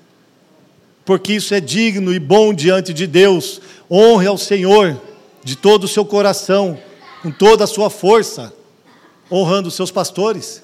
[1.04, 3.60] porque isso é digno e bom diante de Deus.
[3.90, 5.00] Honre ao Senhor
[5.44, 6.78] de todo o seu coração,
[7.22, 8.52] com toda a sua força,
[9.30, 10.62] honrando os seus pastores.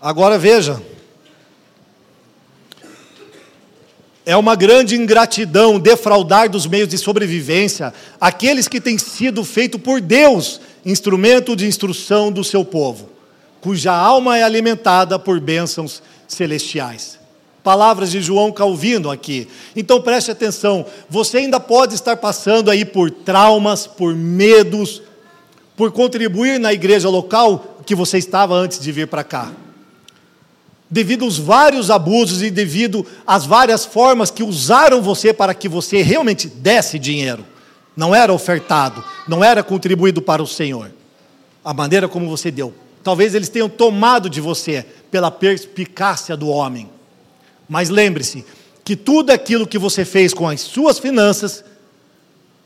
[0.00, 0.82] Agora veja,
[4.26, 10.00] é uma grande ingratidão defraudar dos meios de sobrevivência aqueles que têm sido feitos por
[10.00, 13.08] Deus instrumento de instrução do seu povo,
[13.60, 17.23] cuja alma é alimentada por bênçãos celestiais.
[17.64, 19.48] Palavras de João Calvino aqui.
[19.74, 25.00] Então preste atenção, você ainda pode estar passando aí por traumas, por medos,
[25.74, 29.50] por contribuir na igreja local que você estava antes de vir para cá.
[30.90, 36.02] Devido aos vários abusos e devido às várias formas que usaram você para que você
[36.02, 37.46] realmente desse dinheiro.
[37.96, 40.92] Não era ofertado, não era contribuído para o Senhor.
[41.64, 42.74] A maneira como você deu.
[43.02, 46.92] Talvez eles tenham tomado de você pela perspicácia do homem.
[47.74, 48.44] Mas lembre-se
[48.84, 51.64] que tudo aquilo que você fez com as suas finanças,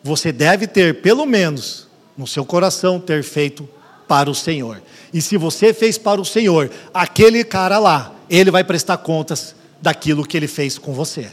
[0.04, 3.66] você deve ter, pelo menos, no seu coração, ter feito
[4.06, 4.82] para o Senhor.
[5.10, 10.26] E se você fez para o Senhor, aquele cara lá, ele vai prestar contas daquilo
[10.26, 11.30] que ele fez com você.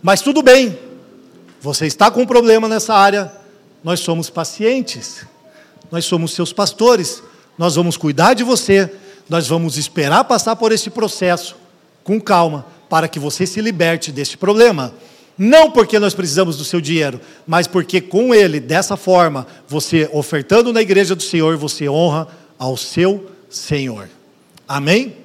[0.00, 0.78] Mas tudo bem,
[1.60, 3.32] você está com um problema nessa área,
[3.82, 5.26] nós somos pacientes,
[5.90, 7.24] nós somos seus pastores,
[7.58, 8.88] nós vamos cuidar de você,
[9.28, 11.56] nós vamos esperar passar por esse processo
[12.08, 14.94] com calma, para que você se liberte deste problema.
[15.36, 20.72] Não porque nós precisamos do seu dinheiro, mas porque com ele, dessa forma, você ofertando
[20.72, 22.26] na igreja do Senhor, você honra
[22.58, 24.08] ao seu Senhor.
[24.66, 25.16] Amém?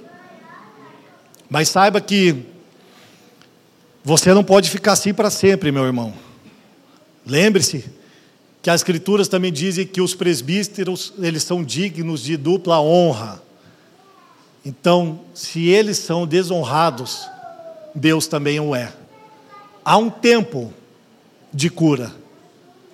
[1.49, 2.35] Mas saiba que
[4.03, 6.13] você não pode ficar assim para sempre, meu irmão.
[7.25, 7.85] Lembre-se
[8.61, 13.41] que as escrituras também dizem que os presbíteros, eles são dignos de dupla honra.
[14.65, 17.27] Então, se eles são desonrados,
[17.93, 18.93] Deus também o é.
[19.83, 20.73] Há um tempo
[21.53, 22.13] de cura,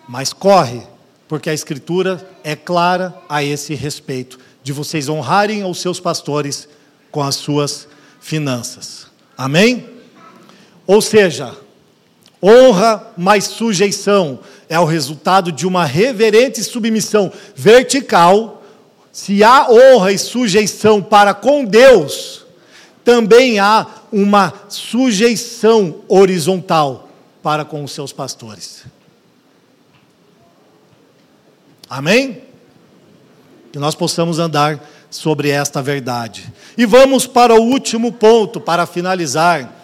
[0.07, 0.81] mas corre,
[1.27, 6.67] porque a Escritura é clara a esse respeito, de vocês honrarem os seus pastores
[7.11, 7.87] com as suas
[8.19, 9.07] finanças.
[9.37, 9.87] Amém?
[10.87, 11.55] Ou seja,
[12.41, 18.58] honra mais sujeição é o resultado de uma reverente submissão vertical
[19.19, 22.45] se há honra e sujeição para com Deus,
[23.03, 27.09] também há uma sujeição horizontal
[27.43, 28.85] para com os seus pastores.
[31.89, 32.43] Amém?
[33.73, 36.49] Que nós possamos andar sobre esta verdade.
[36.77, 39.83] E vamos para o último ponto, para finalizar: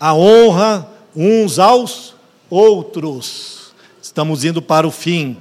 [0.00, 2.16] a honra uns aos
[2.50, 3.72] outros.
[4.02, 5.36] Estamos indo para o fim.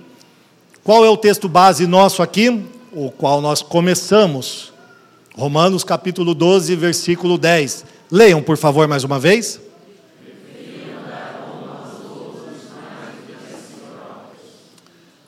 [0.84, 2.76] Qual é o texto base nosso aqui?
[2.96, 4.72] O qual nós começamos.
[5.36, 7.84] Romanos capítulo 12, versículo 10.
[8.10, 9.60] Leiam, por favor, mais uma vez.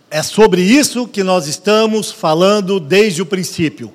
[0.09, 3.91] É sobre isso que nós estamos falando desde o princípio.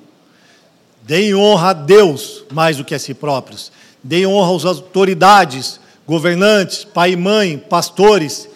[1.01, 3.71] Deem honra a Deus mais do que a si próprios.
[4.03, 8.47] Deem honra às autoridades, governantes, pai e mãe, pastores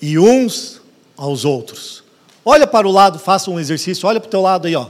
[0.00, 0.82] e uns
[1.16, 2.04] aos outros.
[2.50, 4.86] Olha para o lado, faça um exercício, olha para o teu lado aí, ó.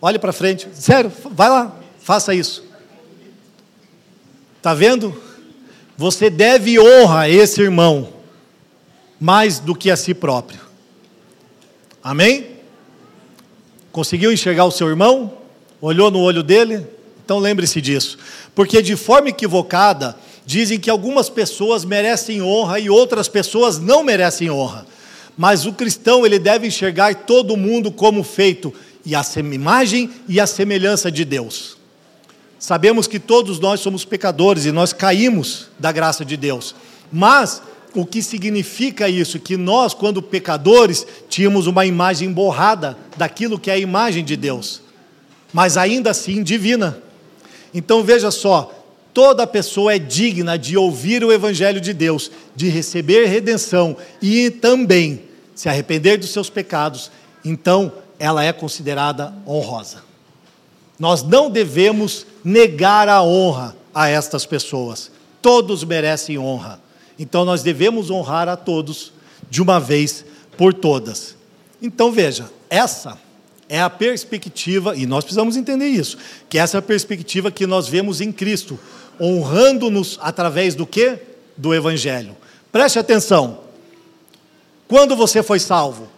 [0.00, 0.68] Olha para frente.
[0.72, 2.62] Sério, vai lá, faça isso.
[4.62, 5.20] Tá vendo?
[5.96, 8.10] Você deve honra a esse irmão
[9.18, 10.60] mais do que a si próprio.
[12.04, 12.50] Amém?
[13.90, 15.38] Conseguiu enxergar o seu irmão?
[15.80, 16.86] Olhou no olho dele?
[17.24, 18.16] Então lembre-se disso.
[18.54, 24.48] Porque de forma equivocada, dizem que algumas pessoas merecem honra e outras pessoas não merecem
[24.52, 24.86] honra.
[25.36, 28.72] Mas o cristão, ele deve enxergar todo mundo como feito
[29.04, 29.22] e a
[29.52, 31.76] imagem e a semelhança de Deus.
[32.58, 36.74] Sabemos que todos nós somos pecadores e nós caímos da graça de Deus.
[37.12, 37.62] Mas
[37.94, 39.38] o que significa isso?
[39.38, 44.82] Que nós, quando pecadores, tínhamos uma imagem borrada daquilo que é a imagem de Deus,
[45.52, 47.02] mas ainda assim divina.
[47.72, 48.85] Então veja só,
[49.16, 55.22] toda pessoa é digna de ouvir o Evangelho de Deus, de receber redenção e também
[55.54, 57.10] se arrepender dos seus pecados,
[57.42, 60.02] então ela é considerada honrosa.
[60.98, 65.10] Nós não devemos negar a honra a estas pessoas.
[65.40, 66.78] Todos merecem honra.
[67.18, 69.14] Então nós devemos honrar a todos
[69.48, 70.26] de uma vez
[70.58, 71.34] por todas.
[71.80, 73.18] Então veja, essa
[73.66, 76.18] é a perspectiva, e nós precisamos entender isso,
[76.48, 78.78] que essa é a perspectiva que nós vemos em Cristo,
[79.20, 81.18] honrando-nos através do que?
[81.56, 82.36] Do Evangelho.
[82.70, 83.60] Preste atenção,
[84.88, 86.08] quando você foi salvo?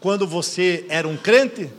[0.00, 1.70] Quando você era um crente?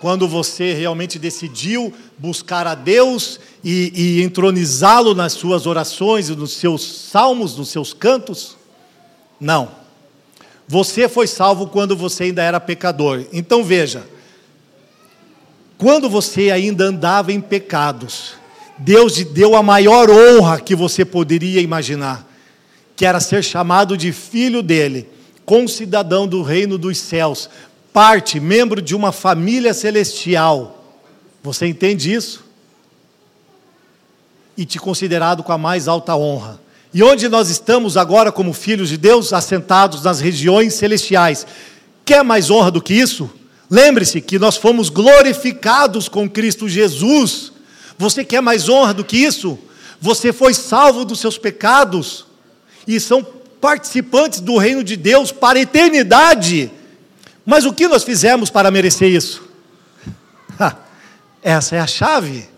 [0.00, 6.52] Quando você realmente decidiu buscar a Deus e, e entronizá-lo nas suas orações e nos
[6.52, 8.56] seus salmos, nos seus cantos?
[9.40, 9.70] Não.
[10.68, 13.24] Você foi salvo quando você ainda era pecador.
[13.32, 14.06] Então veja,
[15.78, 18.34] quando você ainda andava em pecados,
[18.78, 22.28] Deus te deu a maior honra que você poderia imaginar
[22.96, 25.08] que era ser chamado de filho dele,
[25.44, 27.50] concidadão do reino dos céus,
[27.92, 30.96] parte, membro de uma família celestial.
[31.42, 32.44] Você entende isso?
[34.56, 36.60] E te considerado com a mais alta honra.
[36.92, 41.44] E onde nós estamos agora como filhos de Deus, assentados nas regiões celestiais,
[42.04, 43.30] Quer mais honra do que isso?
[43.70, 47.52] Lembre-se que nós fomos glorificados com Cristo Jesus.
[47.98, 49.58] Você quer mais honra do que isso?
[50.00, 52.26] Você foi salvo dos seus pecados
[52.86, 53.22] e são
[53.60, 56.70] participantes do reino de Deus para a eternidade.
[57.46, 59.42] Mas o que nós fizemos para merecer isso?
[61.42, 62.48] Essa é a chave.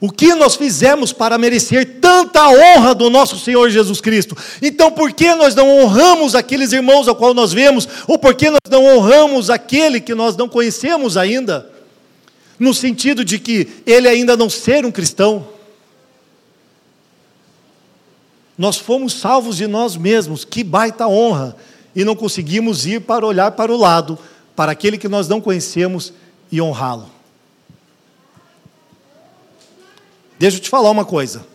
[0.00, 4.36] O que nós fizemos para merecer tanta honra do nosso Senhor Jesus Cristo?
[4.60, 7.88] Então, por que nós não honramos aqueles irmãos ao qual nós vemos?
[8.06, 11.70] Ou por que nós não honramos aquele que nós não conhecemos ainda?
[12.58, 15.48] No sentido de que ele ainda não ser um cristão.
[18.56, 21.56] Nós fomos salvos de nós mesmos, que baita honra,
[21.94, 24.18] e não conseguimos ir para olhar para o lado,
[24.54, 26.12] para aquele que nós não conhecemos
[26.50, 27.10] e honrá-lo.
[30.38, 31.46] Deixa eu te falar uma coisa.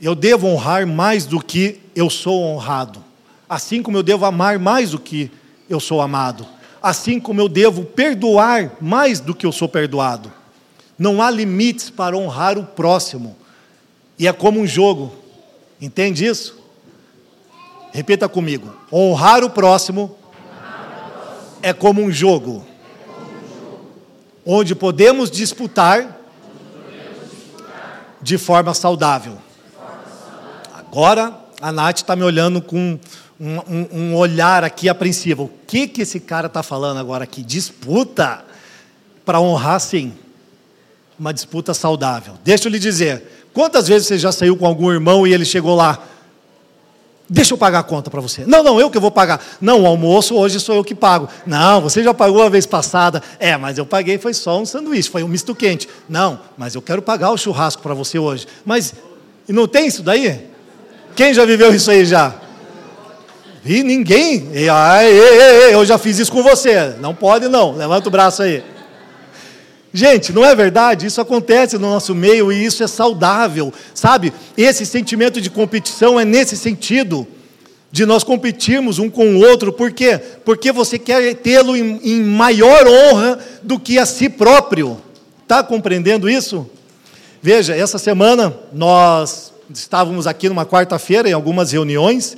[0.00, 3.02] Eu devo honrar mais do que eu sou honrado.
[3.48, 5.30] Assim como eu devo amar mais do que
[5.68, 6.46] eu sou amado.
[6.82, 10.32] Assim como eu devo perdoar mais do que eu sou perdoado.
[10.98, 13.36] Não há limites para honrar o próximo.
[14.18, 15.12] E é como um jogo.
[15.80, 16.60] Entende isso?
[17.92, 18.74] Repita comigo.
[18.92, 20.16] Honrar o próximo
[21.62, 22.64] é como um jogo.
[24.44, 26.18] Onde podemos disputar
[28.20, 29.38] de forma saudável.
[30.72, 32.98] Agora, a Nath está me olhando com
[33.42, 35.44] um, um, olhar aqui apreensivo.
[35.44, 37.42] O que, que esse cara está falando agora aqui?
[37.42, 38.44] Disputa
[39.24, 40.12] para honrar, sim.
[41.18, 42.34] Uma disputa saudável.
[42.44, 45.74] Deixa eu lhe dizer: quantas vezes você já saiu com algum irmão e ele chegou
[45.74, 45.98] lá?
[47.28, 48.44] Deixa eu pagar a conta para você.
[48.44, 49.42] Não, não, eu que vou pagar.
[49.60, 51.28] Não, o almoço hoje sou eu que pago.
[51.46, 53.22] Não, você já pagou a vez passada.
[53.40, 55.88] É, mas eu paguei, foi só um sanduíche, foi um misto quente.
[56.08, 58.46] Não, mas eu quero pagar o churrasco para você hoje.
[58.64, 58.94] Mas
[59.48, 60.46] não tem isso daí?
[61.16, 62.34] Quem já viveu isso aí já?
[63.64, 64.48] E ninguém.
[64.52, 65.12] E, ai,
[65.72, 66.94] eu já fiz isso com você.
[67.00, 67.76] Não pode não.
[67.76, 68.62] Levanta o braço aí.
[69.94, 71.06] Gente, não é verdade?
[71.06, 74.32] Isso acontece no nosso meio e isso é saudável, sabe?
[74.56, 77.28] Esse sentimento de competição é nesse sentido,
[77.90, 80.18] de nós competirmos um com o outro, por quê?
[80.46, 84.98] Porque você quer tê-lo em, em maior honra do que a si próprio.
[85.42, 86.66] Está compreendendo isso?
[87.42, 92.34] Veja, essa semana nós estávamos aqui numa quarta-feira em algumas reuniões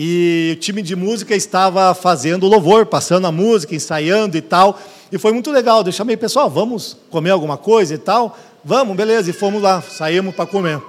[0.00, 4.80] e o time de música estava fazendo louvor, passando a música, ensaiando e tal.
[5.10, 5.82] E foi muito legal.
[5.84, 8.38] Eu chamei, pessoal, vamos comer alguma coisa e tal?
[8.64, 9.28] Vamos, beleza.
[9.28, 10.80] E fomos lá, saímos para comer.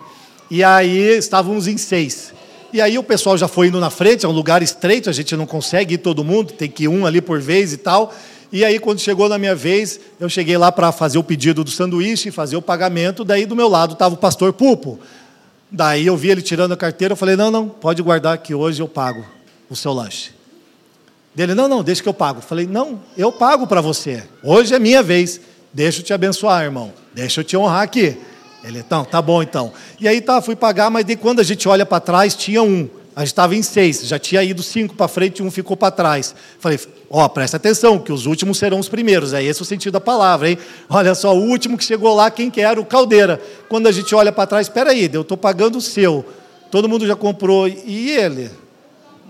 [0.52, 2.31] E aí estávamos em seis.
[2.72, 5.36] E aí o pessoal já foi indo na frente, é um lugar estreito, a gente
[5.36, 8.14] não consegue ir todo mundo, tem que ir um ali por vez e tal.
[8.52, 11.72] E aí, quando chegou na minha vez, eu cheguei lá para fazer o pedido do
[11.72, 13.23] sanduíche, fazer o pagamento.
[13.23, 14.99] Daí, do meu lado, estava o pastor Pupo.
[15.72, 17.14] Daí, eu vi ele tirando a carteira.
[17.14, 19.26] Eu falei: Não, não, pode guardar que hoje eu pago
[19.70, 20.40] o seu lanche.
[21.34, 22.41] Dele, não, não, deixa que eu pago.
[22.41, 24.24] Falei, não, eu pago para você.
[24.44, 25.40] Hoje é minha vez.
[25.72, 26.91] Deixa eu te abençoar, irmão.
[27.14, 28.18] Deixa eu te honrar aqui.
[28.64, 29.72] Ele, então, tá bom então.
[30.00, 32.90] E aí tá, fui pagar, mas de quando a gente olha para trás, tinha um.
[33.20, 35.91] A gente estava em seis, já tinha ido cinco para frente e um ficou para
[35.91, 36.34] trás.
[36.58, 36.80] Falei,
[37.10, 39.34] ó, presta atenção, que os últimos serão os primeiros.
[39.34, 40.58] É esse o sentido da palavra, hein?
[40.90, 42.80] Olha só, o último que chegou lá, quem que era?
[42.80, 43.41] O caldeira.
[43.68, 46.26] Quando a gente olha para trás, espera aí, eu estou pagando o seu.
[46.72, 47.68] Todo mundo já comprou.
[47.68, 48.50] E ele?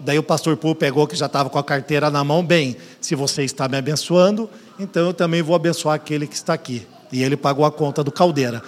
[0.01, 3.15] Daí o pastor Pul pegou que já estava com a carteira na mão, bem, se
[3.15, 4.47] você está me abençoando,
[4.77, 6.85] então eu também vou abençoar aquele que está aqui.
[7.11, 8.61] E ele pagou a conta do caldeira.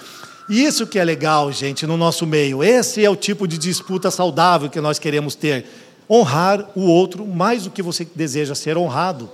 [0.52, 2.61] Isso que é legal, gente, no nosso meio.
[2.61, 5.65] Esse é o tipo de disputa saudável que nós queremos ter.
[6.10, 9.30] Honrar o outro mais do que você deseja ser honrado.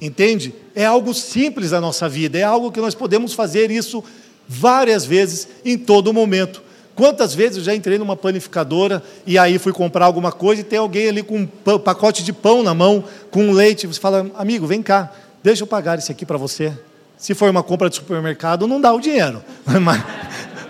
[0.00, 0.54] Entende?
[0.74, 4.02] É algo simples na nossa vida, é algo que nós podemos fazer isso
[4.48, 6.62] várias vezes, em todo momento.
[6.94, 10.78] Quantas vezes eu já entrei numa panificadora e aí fui comprar alguma coisa e tem
[10.78, 11.46] alguém ali com um
[11.78, 13.86] pacote de pão na mão, com um leite.
[13.86, 15.12] Você fala, amigo, vem cá,
[15.42, 16.72] deixa eu pagar isso aqui para você.
[17.20, 19.44] Se for uma compra de supermercado, não dá o dinheiro.
[19.82, 20.02] Mas,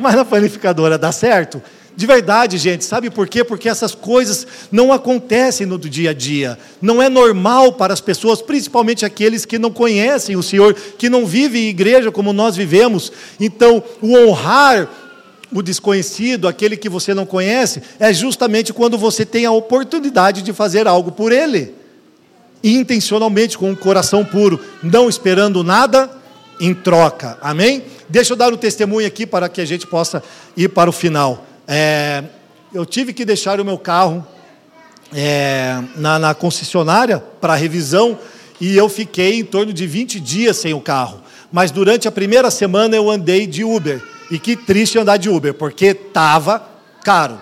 [0.01, 1.63] mas na panificadora dá certo.
[1.95, 3.45] De verdade, gente, sabe por quê?
[3.45, 6.59] Porque essas coisas não acontecem no dia a dia.
[6.81, 11.27] Não é normal para as pessoas, principalmente aqueles que não conhecem o Senhor, que não
[11.27, 13.13] vivem em igreja como nós vivemos.
[13.39, 14.89] Então, o honrar
[15.53, 20.53] o desconhecido, aquele que você não conhece, é justamente quando você tem a oportunidade de
[20.55, 21.75] fazer algo por ele.
[22.65, 26.20] Intencionalmente, com um coração puro, não esperando nada
[26.61, 27.39] em troca.
[27.41, 27.83] Amém?
[28.09, 30.23] Deixa eu dar um testemunho aqui para que a gente possa
[30.57, 31.47] ir para o final.
[31.67, 32.23] É,
[32.73, 34.25] eu tive que deixar o meu carro
[35.13, 38.19] é, na, na concessionária para revisão
[38.61, 41.23] e eu fiquei em torno de 20 dias sem o carro.
[41.51, 44.01] Mas durante a primeira semana eu andei de Uber.
[44.31, 46.65] E que triste andar de Uber, porque estava
[47.03, 47.41] caro.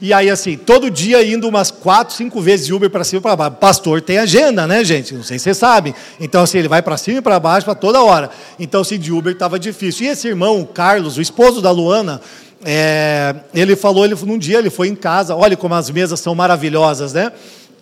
[0.00, 3.22] E aí, assim, todo dia indo umas quatro, cinco vezes de Uber para cima e
[3.22, 3.56] para baixo.
[3.56, 5.12] Pastor tem agenda, né, gente?
[5.14, 5.94] Não sei se vocês sabem.
[6.20, 8.30] Então, assim, ele vai para cima e para baixo para toda hora.
[8.60, 10.06] Então, assim, de Uber estava difícil.
[10.06, 12.20] E esse irmão, o Carlos, o esposo da Luana,
[12.64, 16.34] é, ele falou, ele, num dia ele foi em casa, olha como as mesas são
[16.34, 17.32] maravilhosas, né?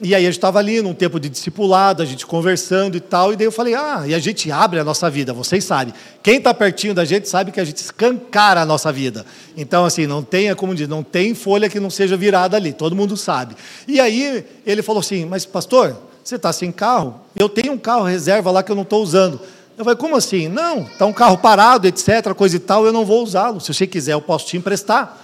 [0.01, 3.32] E aí a gente estava ali num tempo de discipulado, a gente conversando e tal,
[3.32, 5.94] e daí eu falei, ah, e a gente abre a nossa vida, vocês sabem.
[6.23, 9.24] Quem está pertinho da gente sabe que a gente escancara a nossa vida.
[9.56, 12.94] Então, assim, não tem, como diz, não tem folha que não seja virada ali, todo
[12.94, 13.56] mundo sabe.
[13.89, 17.18] E aí ele falou assim, mas pastor, você está sem carro?
[17.35, 19.40] Eu tenho um carro reserva lá que eu não estou usando.
[19.78, 20.47] Eu falei, como assim?
[20.47, 23.60] Não, está um carro parado, etc., coisa e tal, eu não vou usá-lo.
[23.62, 25.23] Se você quiser, eu posso te emprestar.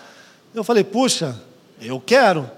[0.55, 1.37] Eu falei, puxa,
[1.81, 2.49] eu quero.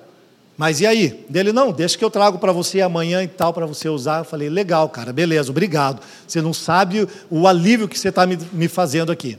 [0.56, 1.24] Mas e aí?
[1.28, 4.18] Dele, não, deixa que eu trago para você amanhã e tal, para você usar.
[4.18, 6.00] Eu falei, legal, cara, beleza, obrigado.
[6.26, 9.38] Você não sabe o alívio que você está me, me fazendo aqui.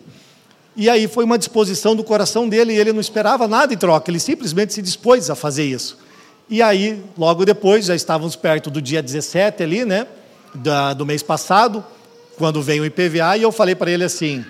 [0.75, 4.11] E aí foi uma disposição do coração dele, e ele não esperava nada em troca,
[4.11, 5.97] ele simplesmente se dispôs a fazer isso.
[6.49, 10.05] E aí, logo depois, já estávamos perto do dia 17 ali, né,
[10.53, 11.83] da, do mês passado,
[12.37, 14.43] quando veio o IPVA, e eu falei para ele assim,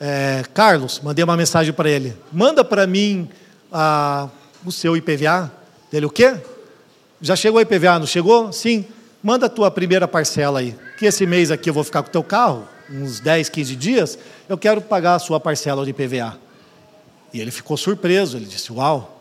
[0.00, 3.28] é, Carlos, mandei uma mensagem para ele, manda para mim
[3.72, 4.28] a,
[4.64, 5.52] o seu IPVA,
[5.92, 6.36] ele, o quê?
[7.20, 8.52] Já chegou a IPVA, não chegou?
[8.52, 8.84] Sim.
[9.22, 10.76] Manda a tua primeira parcela aí.
[10.98, 14.18] Que esse mês aqui eu vou ficar com o teu carro, uns 10, 15 dias,
[14.48, 16.38] eu quero pagar a sua parcela de IPVA.
[17.32, 19.12] E ele ficou surpreso, ele disse, uau.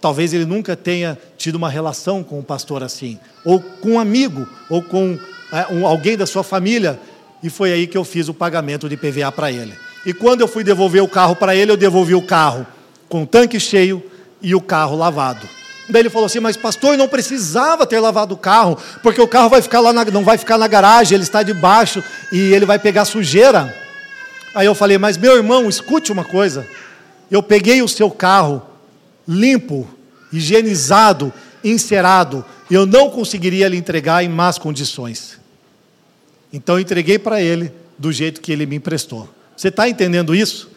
[0.00, 4.48] Talvez ele nunca tenha tido uma relação com um pastor assim, ou com um amigo,
[4.68, 5.16] ou com
[5.52, 6.98] é, um, alguém da sua família.
[7.42, 9.74] E foi aí que eu fiz o pagamento de IPVA para ele.
[10.04, 12.66] E quando eu fui devolver o carro para ele, eu devolvi o carro
[13.08, 14.02] com o tanque cheio
[14.40, 15.48] e o carro lavado.
[15.92, 19.50] Daí ele falou assim: Mas pastor, não precisava ter lavado o carro, porque o carro
[19.50, 22.02] vai ficar lá, na, não vai ficar na garagem, ele está debaixo
[22.32, 23.76] e ele vai pegar sujeira.
[24.54, 26.66] Aí eu falei: Mas meu irmão, escute uma coisa.
[27.30, 28.62] Eu peguei o seu carro
[29.28, 29.88] limpo,
[30.32, 31.32] higienizado,
[31.62, 35.38] encerado, eu não conseguiria lhe entregar em más condições.
[36.52, 39.28] Então eu entreguei para ele do jeito que ele me emprestou.
[39.56, 40.70] Você está entendendo isso?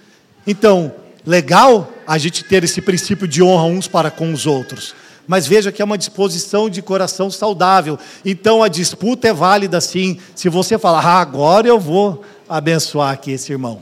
[0.46, 0.94] Então,
[1.26, 4.94] legal a gente ter esse princípio de honra uns para com os outros.
[5.28, 7.98] Mas veja que é uma disposição de coração saudável.
[8.24, 10.20] Então a disputa é válida sim.
[10.36, 13.82] Se você falar, ah, agora eu vou abençoar aqui esse irmão.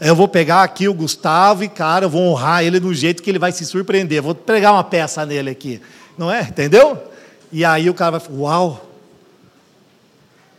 [0.00, 3.30] Eu vou pegar aqui o Gustavo e, cara, eu vou honrar ele do jeito que
[3.30, 4.22] ele vai se surpreender.
[4.22, 5.80] Vou pegar uma peça nele aqui.
[6.18, 6.42] Não é?
[6.42, 6.98] Entendeu?
[7.50, 8.90] E aí o cara vai falar, uau,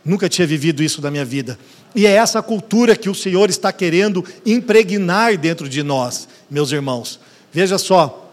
[0.04, 1.58] nunca tinha vivido isso na minha vida.
[1.94, 7.20] E é essa cultura que o Senhor está querendo impregnar dentro de nós, meus irmãos.
[7.52, 8.30] Veja só,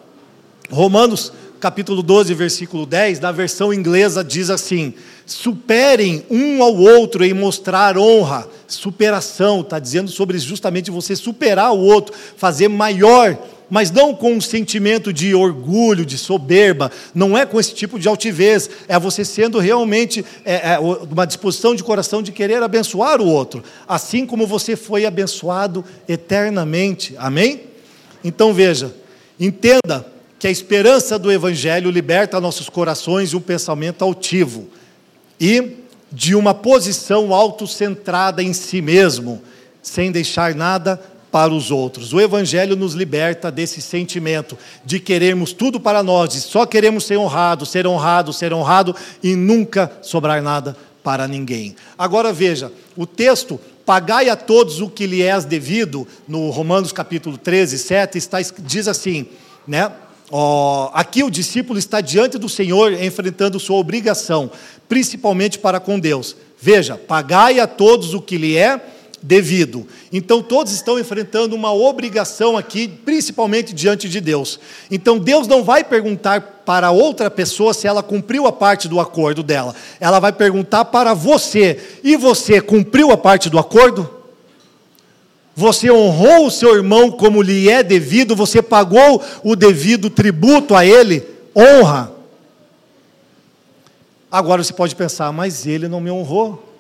[0.70, 1.32] Romanos
[1.64, 4.94] capítulo 12, versículo 10, na versão inglesa diz assim:
[5.26, 11.80] superem um ao outro em mostrar honra, superação, está dizendo sobre justamente você superar o
[11.80, 13.38] outro, fazer maior
[13.70, 18.08] mas não com um sentimento de orgulho, de soberba, não é com esse tipo de
[18.08, 23.26] altivez, é você sendo realmente é, é, uma disposição de coração de querer abençoar o
[23.26, 27.62] outro, assim como você foi abençoado eternamente, amém?
[28.24, 28.94] Então veja,
[29.40, 30.13] entenda
[30.44, 34.68] que a esperança do Evangelho liberta nossos corações de um pensamento altivo
[35.40, 35.78] e
[36.12, 39.42] de uma posição autocentrada em si mesmo,
[39.82, 41.02] sem deixar nada
[41.32, 42.12] para os outros.
[42.12, 47.16] O Evangelho nos liberta desse sentimento de queremos tudo para nós, de só queremos ser
[47.16, 48.94] honrado, ser honrado, ser honrado
[49.24, 51.74] e nunca sobrar nada para ninguém.
[51.98, 57.38] Agora veja, o texto pagai a todos o que lhe é devido, no Romanos capítulo
[57.38, 59.26] 13, 7, está, diz assim,
[59.66, 59.90] né?
[60.36, 64.50] Oh, aqui o discípulo está diante do Senhor enfrentando sua obrigação,
[64.90, 66.36] principalmente para com Deus.
[66.60, 68.82] Veja, pagai a todos o que lhe é
[69.22, 69.88] devido.
[70.12, 74.60] Então todos estão enfrentando uma obrigação aqui, principalmente diante de Deus.
[74.90, 79.44] Então Deus não vai perguntar para outra pessoa se ela cumpriu a parte do acordo
[79.44, 79.76] dela.
[80.00, 84.23] Ela vai perguntar para você: e você cumpriu a parte do acordo?
[85.56, 88.36] Você honrou o seu irmão como lhe é devido?
[88.36, 91.24] Você pagou o devido tributo a ele?
[91.56, 92.12] Honra.
[94.32, 96.74] Agora você pode pensar, mas ele não me honrou.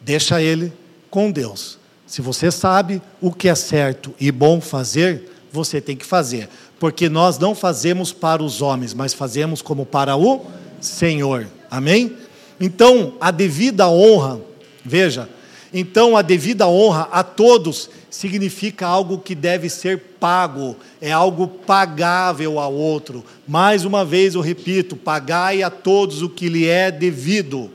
[0.00, 0.72] Deixa ele
[1.10, 1.78] com Deus.
[2.06, 6.48] Se você sabe o que é certo e bom fazer, você tem que fazer,
[6.78, 10.46] porque nós não fazemos para os homens, mas fazemos como para o
[10.80, 11.46] Senhor.
[11.70, 12.16] Amém?
[12.60, 14.40] Então, a devida honra,
[14.84, 15.28] veja,
[15.72, 22.58] então a devida honra a todos significa algo que deve ser pago, é algo pagável
[22.58, 23.24] ao outro.
[23.48, 27.70] Mais uma vez eu repito: pagai a todos o que lhe é devido.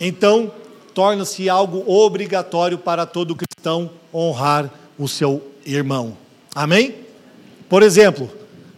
[0.00, 0.50] Então,
[0.94, 6.16] torna-se algo obrigatório para todo cristão honrar o seu irmão.
[6.54, 6.94] Amém?
[7.68, 8.30] Por exemplo,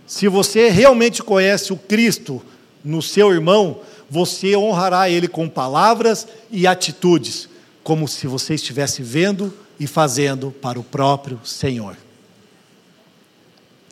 [0.07, 2.43] se você realmente conhece o Cristo
[2.85, 3.81] no seu irmão,
[4.11, 7.49] você honrará ele com palavras e atitudes,
[7.85, 11.97] como se você estivesse vendo e fazendo para o próprio Senhor.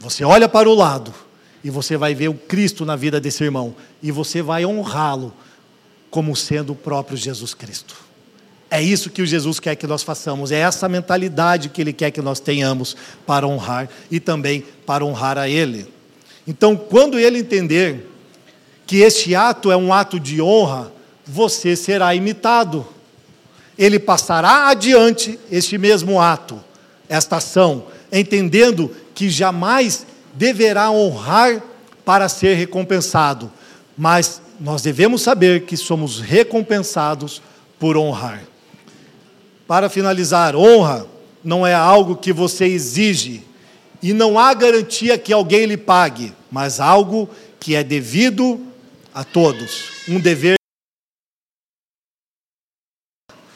[0.01, 1.15] Você olha para o lado
[1.63, 5.33] e você vai ver o Cristo na vida desse irmão e você vai honrá-lo
[6.11, 7.95] como sendo o próprio Jesus Cristo.
[8.71, 12.11] É isso que o Jesus quer que nós façamos, é essa mentalidade que ele quer
[12.11, 12.97] que nós tenhamos
[13.27, 15.87] para honrar e também para honrar a ele.
[16.47, 18.08] Então, quando ele entender
[18.89, 20.91] que este ato é um ato de honra,
[21.27, 22.87] você será imitado.
[23.77, 26.59] Ele passará adiante este mesmo ato,
[27.07, 31.63] esta ação, entendendo que jamais deverá honrar
[32.03, 33.53] para ser recompensado,
[33.95, 37.43] mas nós devemos saber que somos recompensados
[37.79, 38.43] por honrar.
[39.67, 41.07] Para finalizar, honra
[41.45, 43.43] não é algo que você exige
[44.03, 47.29] e não há garantia que alguém lhe pague, mas algo
[47.61, 48.67] que é devido
[49.19, 50.55] a todos, um dever.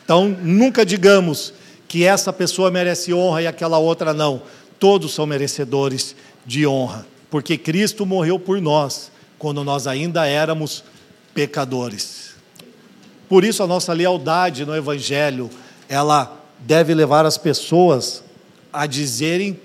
[0.02, 1.54] Então, nunca digamos
[1.86, 4.42] que essa pessoa merece honra e aquela outra não.
[4.80, 10.82] Todos são merecedores de honra, porque Cristo morreu por nós quando nós ainda éramos
[11.32, 12.34] pecadores.
[13.28, 15.48] Por isso a nossa lealdade no evangelho,
[15.88, 18.24] ela deve levar as pessoas
[18.72, 19.60] a dizerem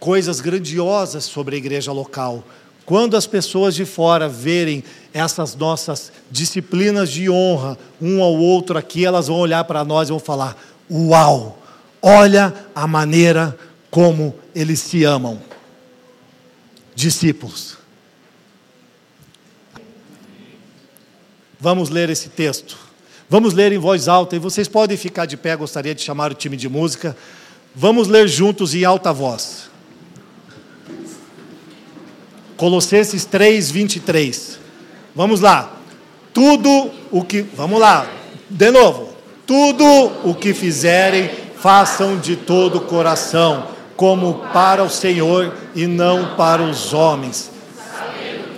[0.00, 2.42] coisas grandiosas sobre a igreja local.
[2.86, 9.04] Quando as pessoas de fora verem essas nossas disciplinas de honra, um ao outro aqui,
[9.04, 10.56] elas vão olhar para nós e vão falar:
[10.90, 11.58] Uau!
[12.02, 13.58] Olha a maneira
[13.90, 15.40] como eles se amam.
[16.94, 17.78] Discípulos.
[21.58, 22.76] Vamos ler esse texto.
[23.26, 26.34] Vamos ler em voz alta e vocês podem ficar de pé, gostaria de chamar o
[26.34, 27.16] time de música.
[27.74, 29.70] Vamos ler juntos em alta voz.
[32.56, 34.58] Colossenses 3, 23.
[35.14, 35.72] Vamos lá.
[36.32, 37.42] Tudo o que.
[37.42, 38.06] Vamos lá.
[38.48, 39.14] De novo.
[39.46, 39.84] Tudo
[40.24, 46.62] o que fizerem, façam de todo o coração, como para o Senhor e não para
[46.62, 47.50] os homens,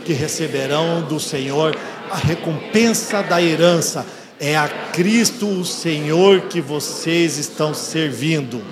[0.04, 1.76] que receberão do Senhor
[2.10, 4.06] a recompensa da herança.
[4.38, 8.62] É a Cristo o Senhor que vocês estão servindo.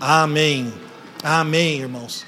[0.00, 0.72] Amém.
[1.22, 2.27] Amém, irmãos.